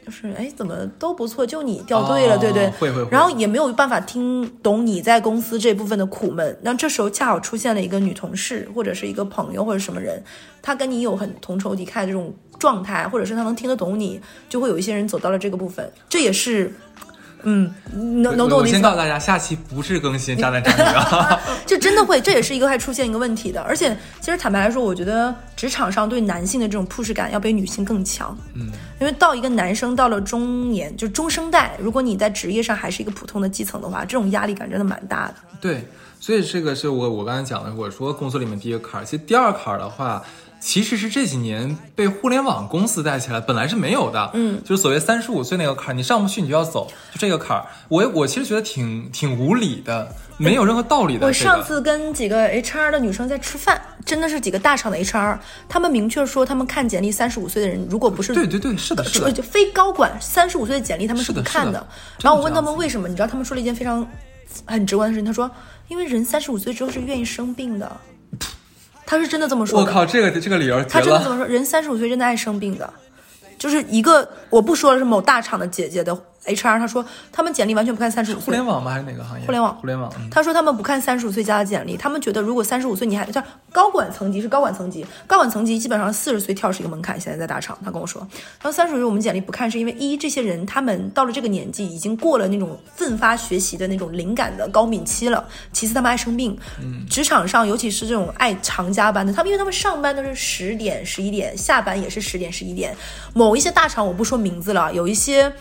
[0.04, 2.52] 就是哎，怎么都不错，就你掉队了，哦对？
[2.52, 3.08] 对，会会会。
[3.10, 10.22] 然后也没有办法听懂你在公司这部分的苦闷，那这时候恰好出现了一个女同事或者是一个朋友或者什么人，
[10.60, 16.72] 他跟你有很同仇敌忾的这种状态，或者是他能听得懂你，就会有一些人走到了这个部分，这也是。
[17.44, 17.72] 嗯，
[18.22, 18.80] 能能懂我的意思吗？
[18.80, 21.40] 先告诉大家，下期不是更新渣男渣女啊。
[21.66, 23.61] 这真的会，这也是一个还出现一个问题的。
[23.62, 28.37] 而且，其实坦白来说，我觉得职场上对男性的这种 push 感要比女性更强。
[28.54, 28.68] 嗯，
[29.00, 35.35] 因为到一个男生到了中年，就中生代，如果你在职业上还是一个普通的基层的话，这种压力感真的蛮大的。
[35.61, 35.87] 对，
[36.20, 39.04] 所以这个是我我刚才讲的，我说工作里面第一个坎儿。
[39.04, 40.22] 其实第二坎儿的话，
[40.64, 44.31] 其实是这几年被互联网公司带起来，本来是没有的。
[44.33, 47.66] 嗯，就是所谓三十五岁那个坎儿，你上不去你就要走，就这个坎儿。
[47.88, 51.27] 我我其实觉得挺挺无理的，没有任何道理的。
[51.27, 61.87] 我上次跟几个 HR 的女生在吃饭，真的是几个大厂的 HR，他们明确说，他们看简历三十五岁的人，如果不是对对对，是的，是的，就非高管三十五岁的简历，他们是不看是的
[62.22, 64.07] 然后我问他们为什么，你知道他们说了一件非常
[64.64, 65.50] 很直观的事情，他说，
[65.88, 68.00] 因为人三十五岁之后是愿意生病的，
[69.06, 69.84] 他是真的这么说的。
[69.84, 70.82] 我靠，这个这个理由。
[70.84, 72.92] 他真的这么说，人三十五岁真的爱生病的，
[73.58, 76.14] 就是一个我不说了是某大厂的姐姐的
[76.46, 78.64] HR，他说他们简历完全不看三十五岁互联。
[78.64, 78.92] 网吗？
[78.92, 79.44] 还是哪个行业？
[79.46, 80.12] 互联网互联网。
[80.18, 87.20] 嗯他说他们不看三十五岁加的简历，他们觉得如果三十五岁你还叫高管层级是高管层级，高管层级基本上四十岁跳是一个门槛。
[87.20, 88.26] 现在在大厂，他跟我说，
[88.59, 102.94] 他说三十五岁我们简历不看，是因为一这些人他们到了这个年纪已经过了那种奋发学习的那种灵感的高敏期了，其次他们爱生病，嗯，职场上尤其是这种爱长加班的，他们因为他们上班都是十点十一点，下班也是十点十一点，
[103.35, 105.52] 某一些大厂我不说名字了，有一些。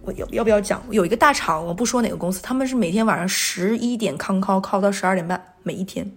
[0.00, 0.82] 啊，我要要不要讲？
[0.90, 6.10] 有一个大厂，我不说哪个公司，他们是每天晚上十一点康考考到十二点半，每一天。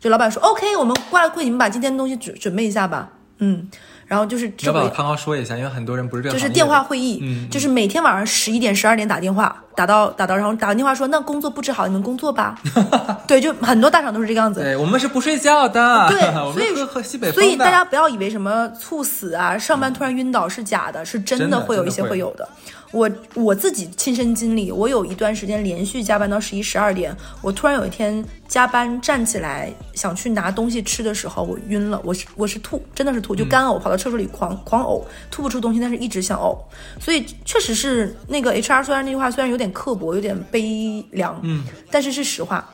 [0.00, 3.10] 就老板说 OK，我们挂了会，你们把今天的东西准准备一下吧。
[3.40, 3.68] 嗯，
[4.06, 6.48] 然后就是要把康康说一下，因为很多人不是这个行业的。
[6.48, 12.56] 就是电话会议，嗯就是每天晚上十一点、十二点打电话，打到打到，然后打完电话说那工作布置好，你们工作吧。
[13.28, 14.60] 对，就很多大厂都是这个样子。
[14.60, 16.06] 对，我们是不睡觉的。
[16.10, 16.20] 对
[16.52, 22.48] 所以西北风所以大家不要以为什么猝死啊、上班突然晕倒是假的，是真真的的会有一些会有的。
[22.90, 36.58] 我我自己亲身经历，我有一段时间连续加班到十一、十二点，我突然有一天加班站起来想去拿东西吃的时候，我晕了，我是我是吐，真的是吐，就干呕，跑到厕所里狂狂呕，吐不出东西，但是一直想呕，
[36.98, 42.66] 所以确实是那个 HR 虽然那句话虽然有点刻薄，有点悲凉，嗯，但是是实话，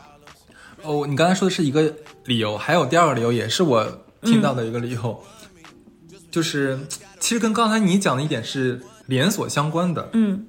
[0.83, 1.93] 哦，你刚才说的是一个
[2.27, 3.85] 理由，还有第二个理由，也是我
[4.23, 5.21] 听到的一个理由，
[6.31, 6.79] 就是
[7.19, 10.09] 其实跟刚才你讲的一点是连锁相关的。
[10.13, 10.47] 嗯，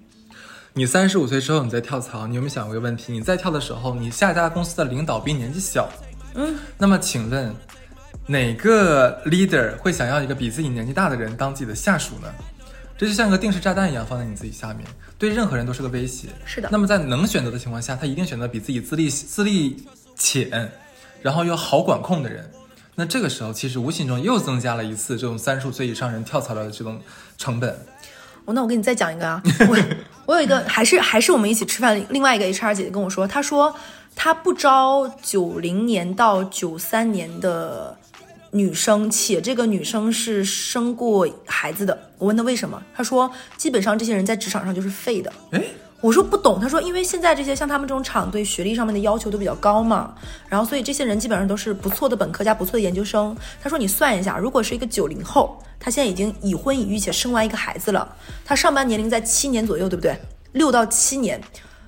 [0.73, 3.11] 你三十五岁之后你再跳槽，你有没有想过一个问题？
[3.11, 5.89] 你再跳的时候，你下一家公司的领导比你年纪小，
[6.33, 7.53] 嗯，那么请问
[8.27, 12.27] 哪个 leader 会想要一个比自己年纪大的人当自己的下属呢？
[12.97, 14.87] 这就像个定时炸弹一样放在你自己下面，
[15.17, 16.29] 对任何人都是个威胁。
[16.45, 19.83] 是的那么在能选择的情况下，他一定选择比自己资历资历
[20.15, 20.71] 浅，
[21.21, 22.49] 然后又好管控的人。
[22.95, 27.01] 那这个时候，其实无形中又增加了一次这种三十五岁以上人跳槽的这种
[27.37, 27.77] 成本。
[28.45, 29.77] 我，那我给你再讲一个啊，我
[30.25, 33.75] 我有一个还是还是我们一起吃饭，另外一个 HR 姐姐跟我说，她说
[34.15, 37.97] 她不招九零年到九三年的
[38.51, 41.97] 女生，且这个女生是生过孩子的。
[42.17, 45.33] 我问她为什么，她说基本上这些人在职场上就是废的。
[45.51, 45.61] 哎，
[46.01, 50.13] 我说不懂，他说因为现在这些像他们这种厂对学历上面的要求都比较高嘛，
[50.47, 53.35] 然后所以这些人基本上都是不错的本科加不错的研究生。
[53.59, 58.07] 他说你算一下，如果是一个九零后，他现在已经已婚已育且生完一个孩子了，
[58.43, 60.15] 他上班年龄在七年左右，对不对？
[60.51, 61.41] 六到七年，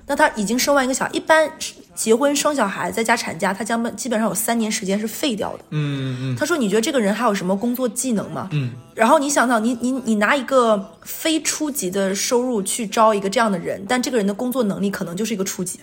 [0.06, 1.48] 那他已经生完一个小，一般
[1.98, 5.64] 结婚生小孩再加产假，他将本基本上有三年时间是废掉的。
[5.70, 15.80] 嗯嗯他说：“你觉得这个人还有什么工作技能吗？”嗯，然后你想想，你你你拿一个非初级的收入去招一个这样的人，但这个人的工作能力可能就是一个初级。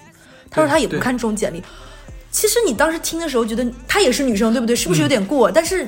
[0.49, 1.62] 他说他也不看这种简历。
[2.32, 4.73] 其实你当时听的时候觉得她也是女生，对不对？
[4.73, 5.51] 是不是有点过？
[5.51, 5.86] 但是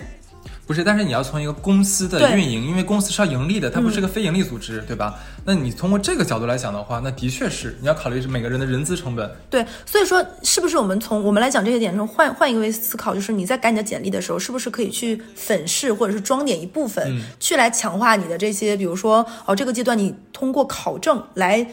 [0.67, 5.17] 不是，但是你要从一个公司的运营，因为公司是要盈利的，它不是个非盈利组织，对吧？
[5.45, 9.31] 那你通过这个角度来讲的话，那的确是你要考虑是每个人的人资成本。
[9.49, 21.65] 对，所以说是不是我们从我们来讲这些点中换换一个位思考，就是你在改你的简历的时候，是不是可以去粉饰或者是装点一部分，嗯去来强化你的这些，比如说哦，这个阶段你通过考证来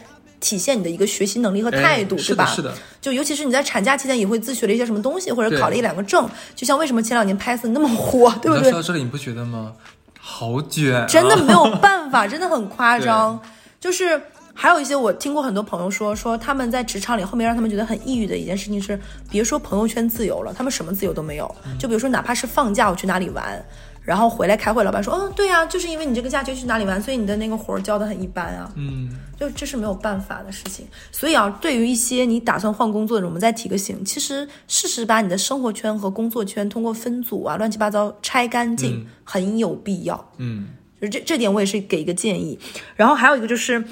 [0.45, 2.45] 体现你的一个学习能力和态度，对吧？
[2.45, 2.71] 是的。
[3.01, 8.73] 就尤其是你在产假期间也会自学了一些什么东西，或者考了一两个证，就像为什么前两年 Python 那么火，对不对说？
[8.73, 9.73] 到这里，你不觉得吗？
[10.19, 13.41] 好卷、啊， 真的没有办法，真的很夸张。
[13.79, 14.21] 就是
[14.53, 18.99] 还有一些我听过很多朋友说，说他们在职场里后面让他们觉得很抑郁的一件事情是，
[19.31, 21.55] 别说朋友圈自由了，他们什么自由都没有。
[21.79, 23.65] 就比如说，哪怕是放假我去哪里玩，
[24.05, 28.71] 然后回来开会，老板说，哦，对呀、就是因为你这个假期去哪里玩，所以你的那个活儿交的很一般啊。
[28.75, 30.87] 嗯，就这是没有办法的事情。
[31.11, 40.31] 所以啊，对于一些你打算换工作的人，我们再提个醒，其实适时把你的生活圈和工作圈通过分组啊、乱七八糟拆干净，很有必要。
[40.37, 40.67] 嗯，
[41.01, 42.59] 就是这这点我也是给一个建议。
[42.95, 43.83] 然后还有一个就是，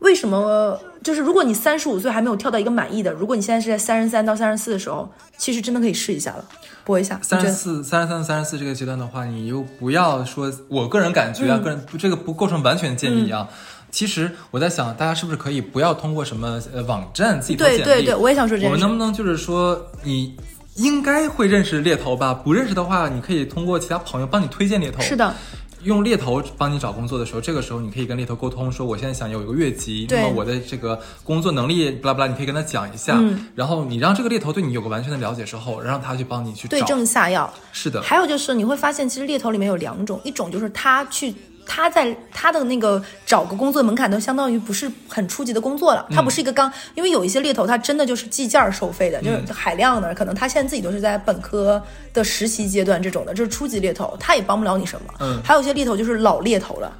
[0.00, 0.78] 为什么？
[1.02, 6.44] 就是如果你三十五岁还没有跳到一个满意的，如果你现在是在三十三到三十四的时候，其实真的可以试一下了，
[6.84, 7.18] 播一下。
[7.22, 13.48] 三十四、三十三、三十四这个阶段的话，你又不要说，我个人感觉啊，个人这个不构成完全建议啊。
[13.90, 17.82] 其实我在想，大家是不是可以不要通过什么呃网站自己投简历？
[17.82, 18.68] 对对对，我也想说这个。
[18.68, 20.36] 我们能不能就是说，你
[20.74, 22.32] 应该会认识猎头吧？
[22.32, 25.00] 不认识的话，你可以通过其他朋友帮你推荐猎头。
[25.00, 25.34] 是的。
[25.82, 33.22] 用猎头帮你找工作的时候，这个时候你可以跟猎头沟通，说我现在想有一个越级，那么我的这个工作能力，巴拉巴拉，你可以跟他讲一下，
[33.54, 37.52] 然后你让这个猎头对你有个完全的了解之后，让他去帮你去对症下药。
[37.72, 38.00] 是的。
[38.02, 41.34] 还有就是你会发现，其实猎头里面有两种，一种就是他去。
[41.72, 51.80] 他在他的那个找个工作门槛都相当于不是很初级的工作了，他不是一个刚，因为有一些猎头他真的就是计件收费的，就是海量的，可能他现在自己都是在本科
[52.12, 55.14] 的实习阶段这种的，就是初级猎头，他也帮不了你什么。
[55.20, 56.92] 嗯，还有一些猎头就是老猎头了，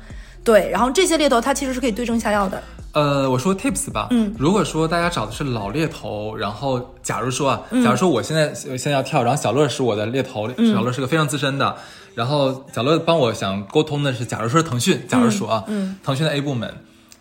[0.45, 2.63] 对，然后这些猎头他其实是可以对症下药的。
[2.93, 11.77] 呃，我说 tips 吧，嗯，如果说大家找的是老猎头，然后假如说啊，假如说我现在现在要跳，然后小乐是我的猎头，小乐是个非常资深的。
[12.15, 15.65] 然后小乐帮我想沟通的是，假如说是腾讯，假如说啊，
[16.03, 16.73] 腾讯的 A 部门，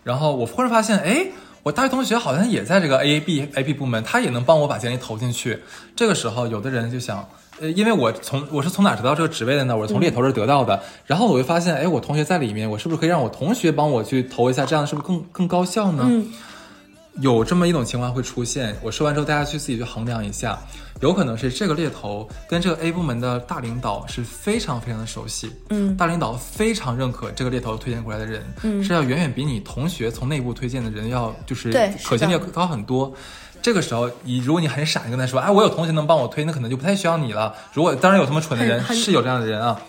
[0.04, 1.26] 然后我忽然发现，哎，
[1.62, 5.58] 我大学同学好像也在这个 A B A B 部门，他也能帮我把简历投进去。
[5.94, 7.28] 这个时候，有的人就想，
[7.60, 9.76] 呃，因为我从我是从哪得到这个职位的呢？
[9.76, 10.82] 我是从猎头这得到的。
[11.06, 14.66] 然后我就发现，哎，我同学在里面，我是不是可以让我同学帮我去投一下？
[14.66, 16.04] 这样是不是更更高效呢？
[17.20, 18.76] 有这么一种情况会出现。
[18.82, 20.58] 我说完之后，大家去自己去衡量一下。
[21.00, 31.72] 有可能是这个猎头跟这个 A 部门的大领导是非常非常的熟悉，嗯，大领导非常认可这个猎头推荐过来的人，嗯，是要远远比你同学从内部推荐的人要就是
[32.04, 33.10] 可信率高很多。
[33.62, 37.54] 这个时候，你如果你很傻，你跟他说，哎，我有同学能帮我推，那可能就不太需要你了。
[37.72, 39.80] 如果当然有这么蠢的人，是有这样的人啊，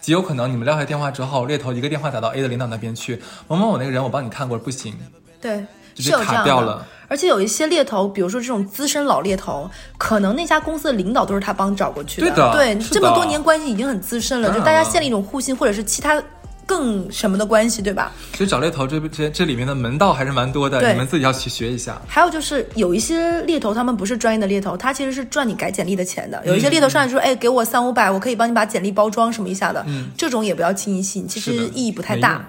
[0.00, 4.96] 极有可能你们撂下电话之后，猎头一个电话打到 A 的领导那边去，某某某那个人我帮你看过，不行，
[5.40, 5.64] 对。
[6.02, 12.28] 是卡掉了，而且有一些猎头，比如说这种资深老猎头，可能那家公司的领导都是他帮找过去的。
[12.28, 16.22] 对的，对，这么多年关系已经很资深了，就大家建立一种互信，或者是其他
[16.66, 18.10] 更什么的关系，对吧？
[18.34, 21.96] 所以找猎头这这这里面的门道还是蛮多的，你们自己要去学一下。
[22.08, 26.42] 还有就是有一些猎头，他们不是专业的猎头，他其实是赚你改简历的钱的。
[26.44, 32.46] 有一些猎头上来说，哎，给我三五百，我可以帮你把简历包装什么一下的，这种也不要轻易信，其实意义不太大。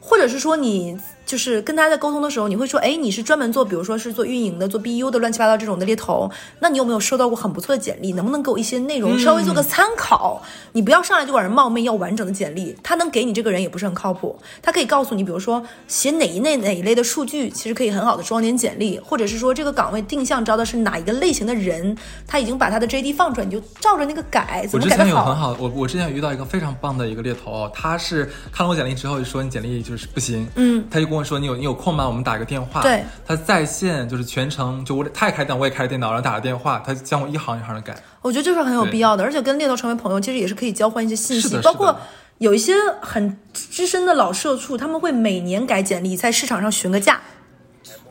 [0.00, 0.98] 或者是说你。
[1.28, 8.12] 就是跟他在沟通的时候，你会说，哎，你是专门做，比如说是做运营的、做 BU 的，乱七八糟这种的猎头，那你有没有收到过很不错的简历？
[8.12, 10.42] 能不能给我一些内容，稍微做个参考？
[10.72, 14.38] 你不要上来就管人冒昧要完整的简历，他能给你这个人也不是很靠谱。
[14.62, 21.94] 他可以告诉你，比如说写哪一类哪一类的数据，其实可以很好的装点简历，或者是说这个岗位定向招的是哪一个类型的人，
[22.26, 25.04] 他已经把他的 JD 放出来，你就照着那个改，怎么改的好？
[25.04, 32.06] 我之前有很好，我我之前有遇到一个非常棒的一个猎头，他是看了我简历之后就说你简历就是不行，嗯，他就跟我说你有你有空吗。
[32.06, 37.96] 我们打个电话，对，他在线就是全程就我他也开电脑，我也开着电脑，然后打个电话，他将我一行一行的改。
[38.22, 41.98] 我觉得这是很有必要的，而且跟猎头成为朋友，其实也是可以交换一些信息，包括
[42.38, 47.20] 有一些很资深的老社畜，他们会每年改简历，在市场上询个价。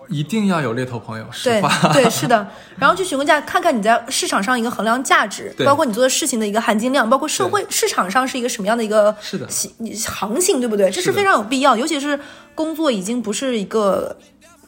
[0.09, 9.45] 一定要有猎头朋友，对对是的，然后去询问价，看看你在市场上一个衡量价值，包括你做的事情的一个含金量，包括社会市场上是一个什么样的一个是的。
[9.49, 10.89] 行情，对不对？
[10.89, 12.17] 这是非常有必要，尤其是
[12.57, 14.17] 工作已经不是一个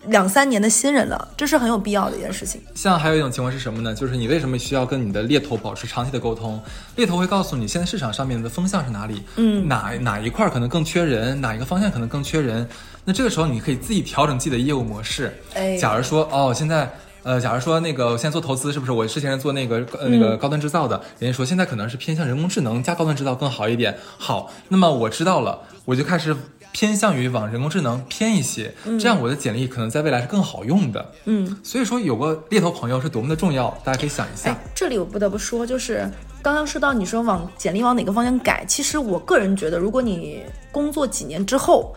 [0.05, 2.61] 两三年的新人了，这是很有必要的一件事情。
[2.75, 3.95] 像还有一种情况是什么呢？
[3.95, 6.61] 就是你为什么需要跟你的猎头保持长期的沟通？
[6.95, 12.65] 猎头会告诉你现在市场上面的风向是哪里，嗯，哪哪一块可能更缺人，哪一个方向可能更缺人。
[13.03, 15.33] 那这个时候，你可以自己调整自己的业务模式。
[15.55, 16.87] 哎，假如说，哦，现在，
[17.23, 18.91] 呃，假如说那个，我现在做投资，是不是？
[18.91, 23.97] 我之前是做那个，呃，那个高端制造的，人家说现在可能是偏向人工智能加高端制造更好一点。
[24.17, 26.35] 好，那么我知道了，我就开始
[26.79, 31.11] 偏向于往人工智能偏一些，这样我的简历可能在未来是更好用的。
[31.25, 34.57] 嗯，所以说有个猎头朋友是多么的重要，大家可以想一下。
[34.73, 36.09] 这里我不得不说，就是
[36.41, 41.93] 刚刚说到你说往简历往哪个方向改，其实我个人觉得，如果你工作几年之后。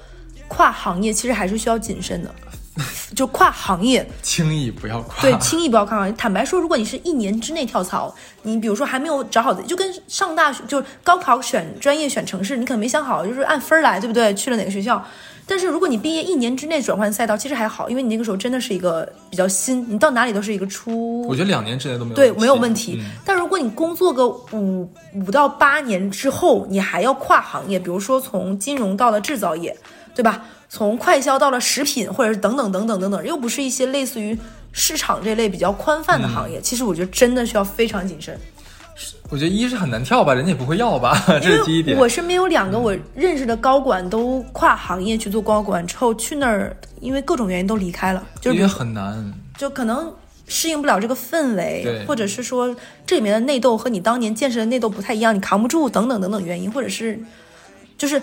[0.49, 2.35] 跨行业其实还是需要谨慎的，
[3.15, 5.21] 就跨行业，轻易不要跨。
[5.21, 6.15] 对，轻易不要跨行业。
[6.17, 14.35] 坦白说，如果你是一年之内跳槽，你比如说还没有找好的，就跟上大学，就是高考选专业、选城市，你可能没想好，就是按分来，对不对？
[14.35, 15.05] 去了哪个学校？
[15.45, 21.23] 但是如果你毕业一年之内转换赛道，其实还好，因为你那个时候真的是一个比较新，你到哪里都是一个初。
[21.27, 23.03] 我觉得两年之内都没有对没有问题。
[23.25, 29.77] 但如果你工作个五五到八年之后，你还要跨行业，比如说从金融到了制造业。
[30.15, 30.45] 对吧？
[30.69, 34.37] 从快销到了食品，或者是等等等等等等，又不是一些类似于
[34.73, 36.61] 市场这类比较宽泛的行业。
[36.61, 38.39] 其实我觉得真的需要非常谨慎。
[39.31, 41.97] 我觉得一是很难跳吧，人家也不会要吧， 这是第一点。
[41.99, 50.13] 我身边有两个我认识的高管都跨行业去做高管之后，去那儿因为各种原因都离开了，就是因为很难，就可能
[50.47, 52.75] 适应不了这个氛围，或者是说
[53.07, 57.19] 这里面的内斗和你当年见识的内斗不太一样，你扛不住等等等等原因，或者是
[57.97, 58.21] 就是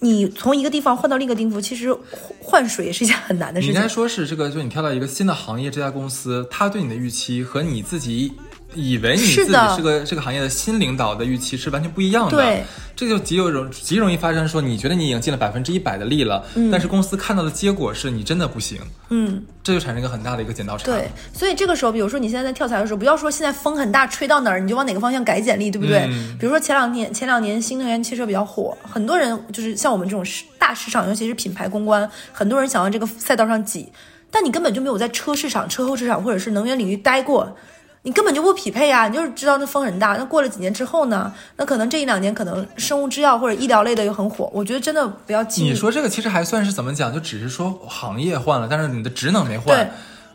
[0.00, 1.94] 你从一个地方换到另一个地方，其实
[2.40, 3.88] 换水也是一件很难的事情你应该。
[3.88, 8.32] 说是这个，就你跳到一个新的行业，这家公司他对你的预期和你自己
[8.74, 12.36] 以为你自己是个这个行业的新领导的预期是完全不一样的。
[12.36, 12.62] 对，
[12.94, 20.84] 这就极有容极容易发生说，你觉得你已经尽了百分之一百的力了，但是公司看到的结果是你真的不行，嗯，这就产生一个很大的一个剪刀差。
[20.84, 26.06] 对，所以这个时候，比如说你现在在跳槽的时候，不要说现在风很大，吹到哪儿你就往哪个方向改简历，对不对？
[26.10, 33.88] 嗯比如说前两年前两年新能源汽车比较火，很多人就是像我们这种市大市场，尤其是品牌公关，很多人想往这个赛道上挤，
[34.30, 37.56] 但你根本就没有在车市场、车后市场或者是能源领域待过。
[38.02, 39.08] 你根本就不匹配啊！
[39.08, 40.16] 你就是知道那风很大。
[40.16, 41.32] 那过了几年之后呢？
[41.56, 44.50] 那可能这一两年可能生物制药或者医疗类的又很火。
[44.54, 47.12] 我觉得真的不要急你说这个其实还算是怎么讲？
[47.12, 49.88] 就只是说行业换了，但是你的职能没换对。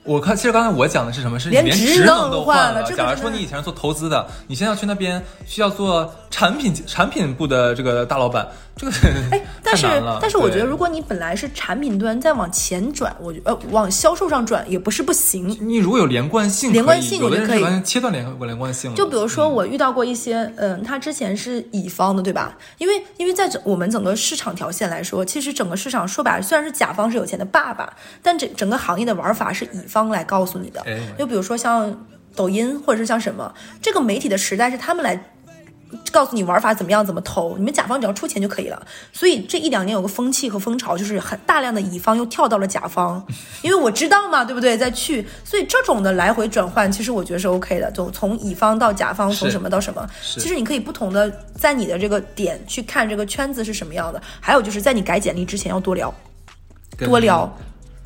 [0.04, 1.40] 我看，其实刚才我讲的是什么？
[1.40, 2.44] 是你连连职能能都了。
[2.44, 8.46] 换了这个假如说你以前是做投资的，你现在要去那边需要做产品产品部的这个大老板，
[8.76, 8.94] 这个
[9.32, 9.88] 哎，但是
[10.20, 15.56] 但是我觉得，如果你本来是产品端，再往前转，我觉呃往销售上转也不是不行。
[15.62, 18.98] 你如果有连贯性，连贯性我觉得可以切断连连贯性了。
[18.98, 22.58] 就比如说，我遇到过一些，嗯，他之前是乙方的，对吧？
[22.80, 27.94] 因为因为在整我们整个市场条线来说，其实整个市场说白了，虽然是甲方是有钱的爸爸，
[28.24, 31.00] 但整整个行业的玩法是乙方来告诉你的哎。
[31.18, 32.06] 就比如说像
[32.36, 35.30] 抖音或者是像什么，这个媒体的时代是他们来。
[36.12, 38.86] 告诉你玩法怎么样，怎么投，你们甲方只要出钱就可以了。
[39.12, 43.26] 所以这一两年有个风气和风潮，就是很大量的乙方又跳到了甲方，
[43.62, 44.78] 因为我知道嘛，对不对？
[44.78, 47.92] 再去，所以这种的来回转换，其实我觉得是 OK 的。
[47.92, 54.22] 从从乙方到甲方，从什么到什么，其实你可以不同的在你的这个点去看这个圈子是什么样的。
[54.40, 56.14] 还有就是在你改简历之前要多聊，
[56.98, 57.52] 多聊，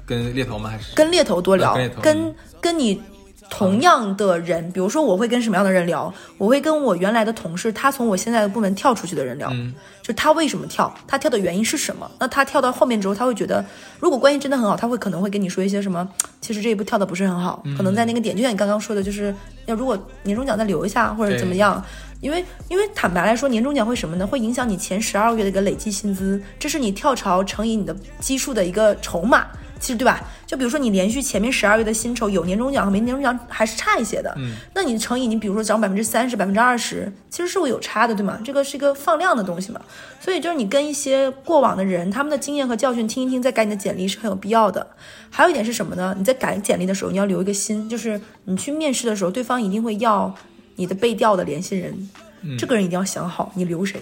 [0.05, 0.69] 跟猎头吗？
[0.69, 3.01] 还是跟猎头多聊跟，跟跟你
[3.49, 6.13] 同样的人，比如说我会跟什么样的人聊？
[6.37, 12.09] 我会跟我原来的同事，他从我现在的部门跳出去的人聊，嗯就他为什么跳，他跳的原因是什么？
[12.19, 13.63] 那他跳到后面之后，他会觉得，
[13.99, 16.07] 如果关系真的很好，他会可能会跟你说一些什么？
[16.39, 19.33] 其实这一步跳的不是很好，嗯可能在那个点，就像你刚刚说的，就是
[19.65, 21.83] 要如果年终奖再留一下或者怎么样。
[22.19, 24.25] 因为，因为坦白来说，年终奖会什么呢？
[24.25, 29.45] 会影响你前十二个月的一个累计薪资，这是你跳槽乘以你的基数的一个筹码。
[29.79, 30.21] 其实对吧？
[30.45, 38.39] 就比如说你连续前面十二月的薪酬有年终奖和没年终奖还是差一些的，嗯，那你乘以你比如说涨百分之三十、百分之二十，其实是会有差的，对吗？
[38.43, 39.81] 这个是一个放量的东西嘛。
[40.19, 44.85] 所以就是你跟一些过往的人，他们的经验和教训听一听，再改你的简历是很有必要的。
[45.29, 46.15] 还有一点是什么呢？
[46.17, 50.33] 你在改简历的时候，你要留一个心，就是你去面试的时候，对方一定会要
[50.75, 52.09] 你的被调的联系人，
[52.57, 54.01] 这个人一定要想好你留谁。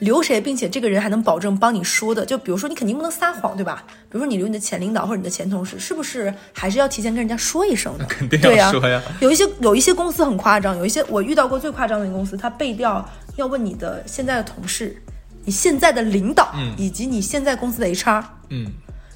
[0.00, 3.84] 留谁，并且这个人还能保证帮你说的，就比如说你肯定不能撒谎，对吧？
[3.88, 8.04] 比如说你留你的前领导或者你的前同事，是不是还是要提前跟人家说一声的？
[8.10, 9.00] 肯定要说呀。
[9.20, 15.00] 有一些有一些公司很夸张，有一些我遇到过最夸张的一个公司，他背调要问你的现在的同事、
[15.44, 18.24] 你现在的领导，嗯以及你现在公司的 HR。
[18.50, 18.66] 嗯，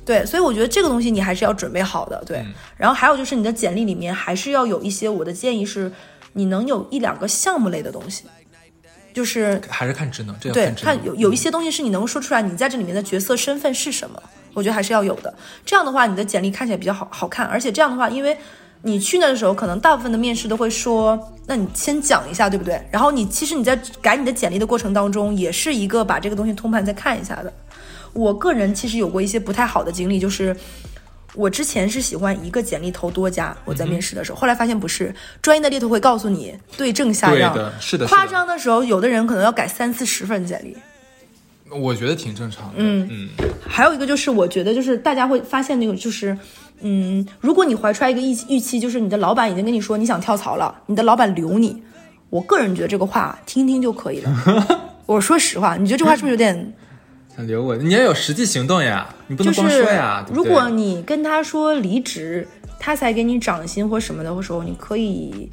[0.04, 2.22] 对，所以我觉得这个东西你还是要准备好的。
[2.24, 5.92] 对，嗯然后还有就是你的简历里面还是要有一些，我的建议是，
[6.32, 8.24] 你能有一两个项目类的东西，
[9.18, 14.22] 就是还是看职能，这要对，看有有一些东西是你能够说出来，你在这里面的角色身份是什么，
[14.54, 15.34] 我觉得还是要有的。
[15.66, 18.38] 这样的话，你的简历看起来比较好好看，而且这样的话，因为
[18.82, 22.80] 你去那的时候，可能大部分的面试都会说，那你先讲一下，对不对？
[22.92, 27.52] 然后你其实你在改你的简历的过程当中，也是一个把这个东西通盘再看一下的。
[28.12, 30.56] 我个人其实有过一些不太好的经历，就是。
[31.38, 40.76] 我之前是喜欢一个简历投多家，我在面试的时候，后来发现不是，专业的猎头会告诉你对症下药，对的，是的，夸，张的时候，有的人可能要改三四十份简历。
[41.70, 42.74] 我觉得挺正常的。
[42.78, 43.28] 嗯嗯，
[43.64, 46.36] 还有一个就是，我觉得就是大家会发现那个就是，
[46.80, 51.80] 嗯，如果你怀揣一个预预期，就是你的老板已经跟你说你想跳槽了，你的老板留你，
[52.30, 54.88] 我个人觉得这个话听听就可以了。
[55.06, 56.74] 我说实话，你觉得这话是不是有点？
[57.38, 60.26] 想留我，你要有实际行动呀，你不能光就是说呀。
[60.32, 62.44] 如果你跟他说离职，
[62.80, 65.48] 他才给你涨薪或什么的时候，你可以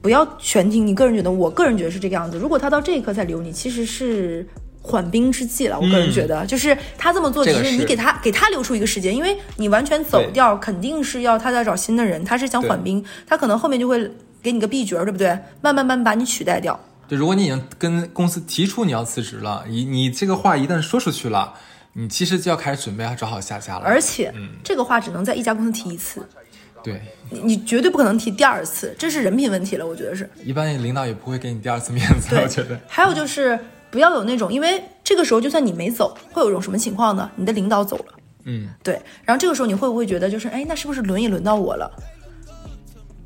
[0.00, 0.86] 不要全听。
[0.86, 2.38] 你个人觉得，我个人觉得是这个样子。
[2.38, 4.46] 如果他到这一刻才留你，其实是
[4.80, 5.78] 缓兵之计了。
[5.78, 14.10] 我个人觉得，就是他这么做，嗯这个是只是你给他给他留出一个时间，因为你完全走掉，肯定是要他再找新的人，他是想缓兵，他可能后面就会
[14.42, 15.28] 给你个 B 角，对不对？
[15.60, 16.80] 慢慢慢慢把你取代掉。
[17.10, 21.52] 就如果你已经跟公司提出你要辞职了，你你这个话一旦说出去了，
[21.94, 23.84] 你其实就要开始准备要找好下家了。
[23.84, 26.24] 而且、嗯这个话只能在一家公司提一次。
[26.84, 30.30] 对，你你绝对不可能提第二次，这是人品问题了，我觉得是。
[30.44, 32.78] 一般领导也不会给你第二次面子，我觉得。
[32.86, 33.58] 还有就是
[33.90, 37.28] 不要有那种，因为这个时候就算你没走，会有一种什么情况呢？
[37.34, 38.94] 你的领导走了，嗯，对，
[39.24, 41.90] 然后这个时候你会不会觉得就是，哎，那是不是轮也轮到我了？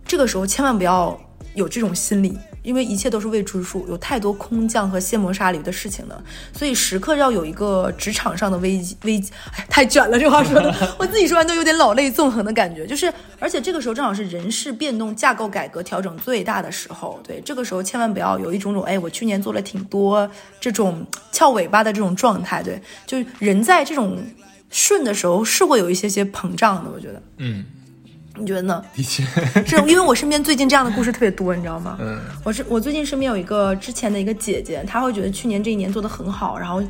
[0.07, 1.21] 这个时候千万不要
[1.55, 6.21] 有这种心理，因为一切都是未知数，有太多空降和卸磨杀驴的事情呢，
[6.53, 9.31] 所以时刻要有一个职场上的危机危机。
[9.57, 12.87] 哎，太卷了，这话说的， 我自己说完都有点老泪纵横的感觉。
[12.87, 17.21] 就是，而且这个时候正好是人事变动、架构改革调整最大的时候。
[17.23, 22.63] 对，这个时候千万不要有一种种，哎，我去年做了挺多这种翘尾巴的这种状态。
[22.63, 24.19] 对，就是人在这种
[24.71, 27.23] 顺的时候是会有一些些膨胀的，我觉得。
[27.37, 27.65] 嗯，
[28.39, 28.83] 你觉得呢？
[28.95, 29.23] 的确，
[29.65, 31.97] 是因为我身边最近这样的故事特别多，你知道吗？
[32.01, 36.83] 嗯，我是我最近身边有一个之前的一个姐姐，她会觉得去年这一年做的很好，然后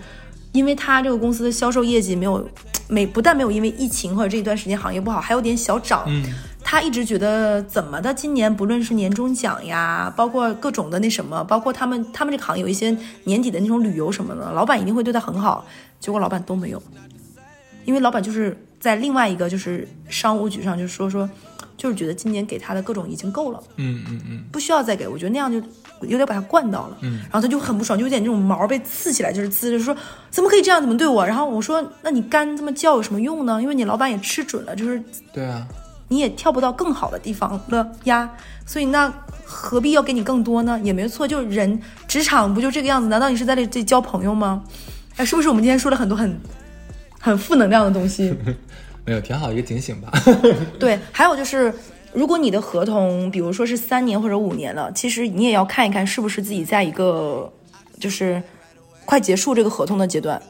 [0.52, 2.48] 因为她这个公司的销售业绩没有
[2.88, 6.04] 没不但没有因为疫情或者这一段时间行业不好，还有点小涨。
[6.06, 6.24] 嗯，
[6.62, 15.66] 她一直觉得怎么的，今年不论是年终奖呀，包括各种的那什么，包括他们他们这个行业有一些年底的那种旅游什么的，老板一定会对她很好。
[16.00, 16.82] 结果老板都没有，
[17.84, 21.26] 因为老板就是在另外一个就是商务局上就说说，
[21.74, 23.58] 就是觉得今年给他的各种已经够了。
[23.76, 25.56] 嗯嗯嗯，不需要再给，我觉得那样就
[26.02, 29.96] 有点把他惯到了，嗯，然后他就很不爽，就有点那种毛被刺起来，就是呲着说
[30.30, 31.26] 怎么可以这样，怎么对我？
[31.26, 33.58] 然后我说那你干这么叫有什么用呢？
[33.62, 35.66] 因为你老板也吃准了，就是对啊，
[36.08, 38.30] 你也跳不到更好的地方了呀，
[38.66, 39.10] 所以那
[39.46, 40.78] 何必要给你更多呢？
[40.84, 43.08] 也没错，就人职场不就这个样子？
[43.08, 44.62] 难道你是在这这交朋友吗？
[45.16, 46.38] 哎，是不是我们今天说了很多很
[47.24, 48.34] 很负能量的东西？
[49.06, 50.12] 没有，挺好一个警醒吧。
[50.78, 51.72] 对，还有就是，
[52.12, 57.50] 如果你的合同，比如说是三年或者五年了，其实你也要看一看是不是自己在一个
[57.98, 58.42] 就是
[59.06, 60.40] 快结束这个合同的阶段，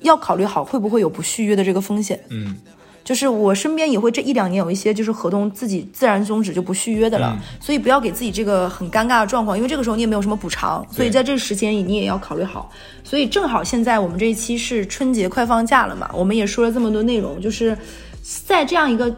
[0.00, 2.18] 要考虑好会不会有不续约的这个风险。
[2.30, 2.56] 嗯，
[3.04, 12.70] 就是我身边也会这一两年有一些就是合同自己自然终止就不续约的了，所以不要给自己这个很尴尬的状况，因为这个时候你也没有什么补偿，所以在这个时间你也要考虑好。
[13.04, 17.76] 所以正好现在我们这一期是春节快放假了嘛，我们也说了这么多内容，就是
[18.22, 19.14] 在这样一个。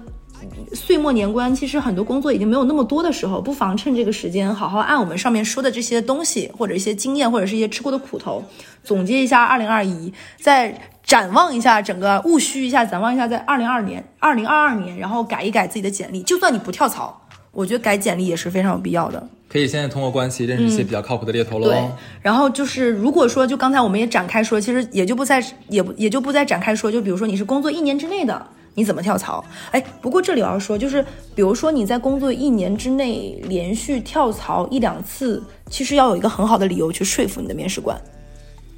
[0.73, 8.45] 岁末年关，其实很多工作已经没有那么多的时候，不妨趁这个时间，好好按我们上面说的这些东西，或者一些经验，或者是一些吃过的苦头，
[8.85, 16.21] 总结一下二零二一，再展望一下整个，务虚一下，展望一下在二零二年、二零二二年，然后改一改自己的简历。
[16.25, 17.19] 就算你不跳槽，
[17.53, 19.29] 我觉得改简历也是非常有必要的。
[19.49, 21.69] 可以现在通过关系认识一些比较靠谱的猎头喽。
[21.69, 21.81] 对，
[22.21, 28.47] 然后就是如果说，就刚才我们也展开说，其实也就不再也不也就不再展开说，就比如说你是工作一年之内的。
[28.79, 29.43] 你怎么跳槽？
[29.71, 31.03] 哎，不过这里我要说，就是
[31.35, 37.99] 比如说你在工作一年之内连续跳槽一两次，其实要有一个很好的理由去说服你的面试官，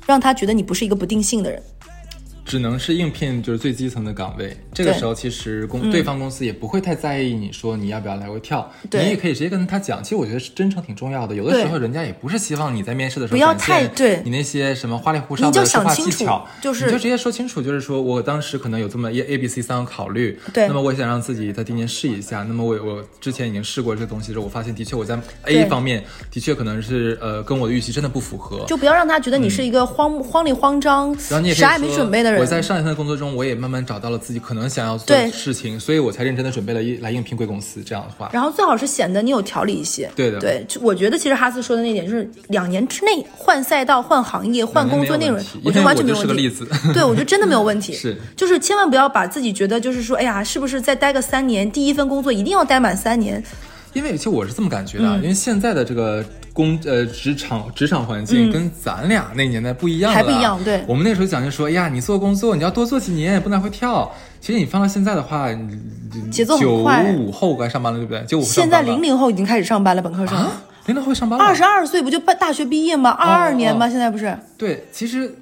[0.06, 1.60] 让他觉得你不是一个不定性的人。
[2.48, 9.04] 只能是应聘就是最基层的岗位，这个时候其实公对方公司也不会太在意你说你要不要来回跳，对。
[9.04, 10.02] 你也可以直接跟他讲。
[10.02, 14.22] 其实我觉得是真诚挺重要的，有的时候人家也不是希望你在面试的时候不要太对。
[14.24, 20.66] 你那些什么花里胡哨的说话技巧，就是你就直接说清楚，就是说我当时可能有这么一 A、B、C 三个考虑，对。
[20.68, 22.42] 那么我也想让自己在今年试一下。
[22.44, 32.37] 那么我我之前已经试过这个东西之后，我发现的确我在 A 方面的确可能是呃跟我的预期真的不符合，就不要让他觉得你是一个慌、慌里慌张、然后你也啥也没说准备的人。
[32.38, 37.82] 我在上一份工作中，我也慢慢找到了自己可能想要做的事情，所以我才认真的准备了一来应聘贵公司。
[37.84, 40.10] 这样的话，然后最好是显得你有条理一些。
[40.14, 46.26] 对的对，就我觉得其实哈斯说的那点就是两年之内换赛道、换行业、换工作内容我觉得完全没有我问题。
[46.26, 47.92] 是个例子对，我觉得真的没有问题。
[47.96, 53.42] 是，就是千万不要把自己觉得就是说，哎呀，是不是再待个三年，第一份工作一定要待满三年？
[53.94, 56.24] 因为其实我是这么感觉的，因为现在的这个
[56.58, 64.10] 工呃职场职场环境跟咱俩那年代不一样还不一样对我们那时候讲就说，哎呀，你做工作你要多做几年，不能会跳。
[64.40, 65.48] 其实你放到现在的话，
[66.32, 66.82] 节奏很九
[67.16, 68.24] 五后该上班了，对不对？
[68.26, 70.36] 九五现在零零后已经开始上班了，本科生。
[70.36, 70.50] 啊，
[70.86, 73.10] 零零后上班了，二十二岁不就大大学毕业吗？
[73.10, 73.88] 二二年吗？
[73.88, 74.36] 现在不是？
[74.56, 75.32] 对，其实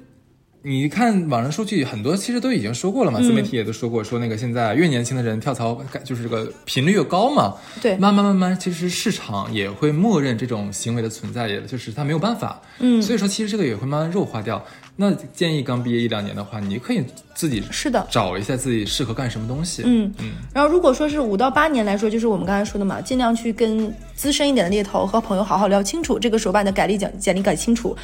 [0.67, 7.53] 你看网上数据，很多其实都已经说过了嗯嘛，自媒体也都说过，说那个现在越年轻的人跳槽，就是这个频率越高嘛。
[7.81, 12.61] 对慢慢慢慢，其实市场也会默认这种行为的存在，也就是他没有办法。
[12.79, 14.61] 嗯所以说其实这个也会慢慢弱化掉。
[14.97, 17.01] 那建议刚毕业一两年的话，你可以
[17.33, 19.83] 自己是的找一下自己适合干什么东西。
[19.85, 27.95] 嗯嗯，然后如果说是五到八年来说，就是我们刚才说的嘛，尽量去跟资深一点的猎头和朋友好好聊清楚，这个时候把你的简历简简历改清楚。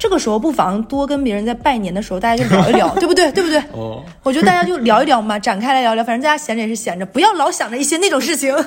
[0.00, 3.30] 这个时候不妨多跟别人在拜年的时候，大家就聊一聊， 对不对？
[3.32, 3.60] 对不对？
[3.72, 8.56] 哦，我觉得大家就聊一聊嘛，展开来聊聊，反正大家闲着也是闲着，不要老想着一些那种事情。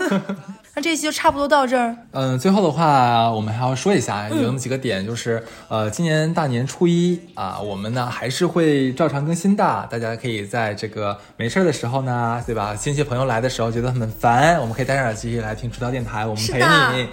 [0.76, 1.96] 那这一期就差不多到这儿。
[2.12, 9.88] 嗯，最后的话，我们还要说一下，有那么几个点，就是呃，今年大年初一啊，我们呢还是会照常更新的。
[9.90, 12.76] 大家可以在这个没事儿的时候呢，对吧？
[12.76, 17.08] 亲戚朋友来的时候觉得很烦，我们可以戴上耳机来听出道电台，我们陪你。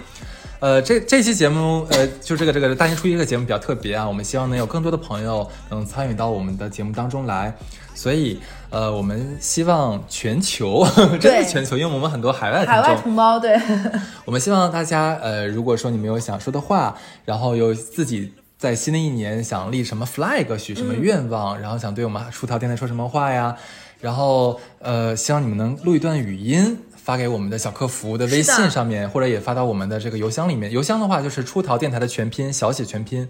[0.61, 7.51] 呃，这这期节目，呃，就这个这个大年初一这个节目比较特别啊，我们希望能有更多的朋友能参与到我们的节目当中来，
[7.95, 8.39] 所以，
[8.69, 10.85] 呃，我们希望全球，
[11.19, 13.59] 真的全球，因为我们很多海外海外同胞，对，
[14.23, 16.95] 我们希望大家，呃，如果说你们有想说的话，
[17.25, 23.57] 然后有自己在新的一年想立什么 flag，许什么愿望，然后想对我们出逃电台说什么话呀，
[23.99, 26.77] 然后，呃，希望你们能录一段语音。
[27.03, 30.71] 发给我们的小客服的微信上面，或者也发到我们的这个邮箱里面。
[30.71, 33.27] 邮箱的话就是出逃电台的全拼小写全拼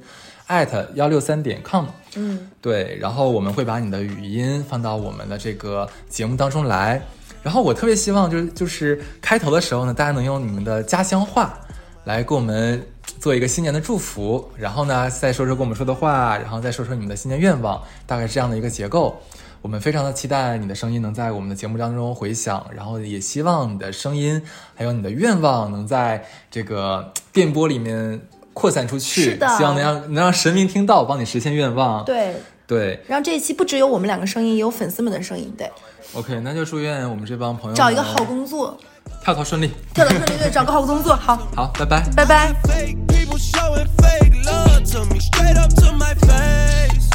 [0.47, 1.85] ，at 幺六三点 com。
[2.15, 7.01] 嗯，对，然后我们会把你的语音放到我们的这个节目当中来。
[7.41, 11.57] 然后我特别希望就是就是开头的时候呢，大家能用你们的家乡话
[12.03, 12.85] 来给我们
[13.19, 19.19] 做一个新年的祝福，然后呢再说说跟我们说的话，然后再说说你们的新年愿望，大概是这样的一个结构。
[19.61, 24.41] 我们非常的期待你的声音能在我们的节目当中回响，然后也希望你的声音
[24.75, 28.19] 还有你的愿望能在这个电波里面
[28.53, 29.23] 扩散出去。
[29.23, 32.03] 是的，希望能让能让神明听到，帮你实现愿望。
[32.03, 32.33] 对
[32.65, 35.53] 对，让这一期不只有我们两个声音，也有粉丝们的声音。
[35.55, 35.69] 对
[36.13, 38.75] ，OK，那就祝愿我们这帮朋友找一个好工作，
[39.23, 41.15] 跳槽顺利，跳槽顺利，对，找个好工作。
[41.15, 42.51] 好， 好，拜拜，拜拜。
[45.75, 47.09] to my face.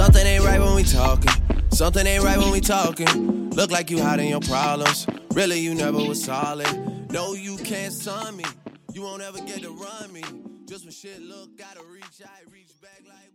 [0.00, 1.30] Something ain't right when we talking.
[1.70, 3.50] Something ain't right when we talking.
[3.50, 5.06] Look like you hiding your problems.
[5.34, 7.12] Really, you never was solid.
[7.12, 8.44] No, you can't sign me.
[8.92, 10.22] You won't ever get to run me.
[10.66, 13.29] Just when shit look, gotta reach I reach back like.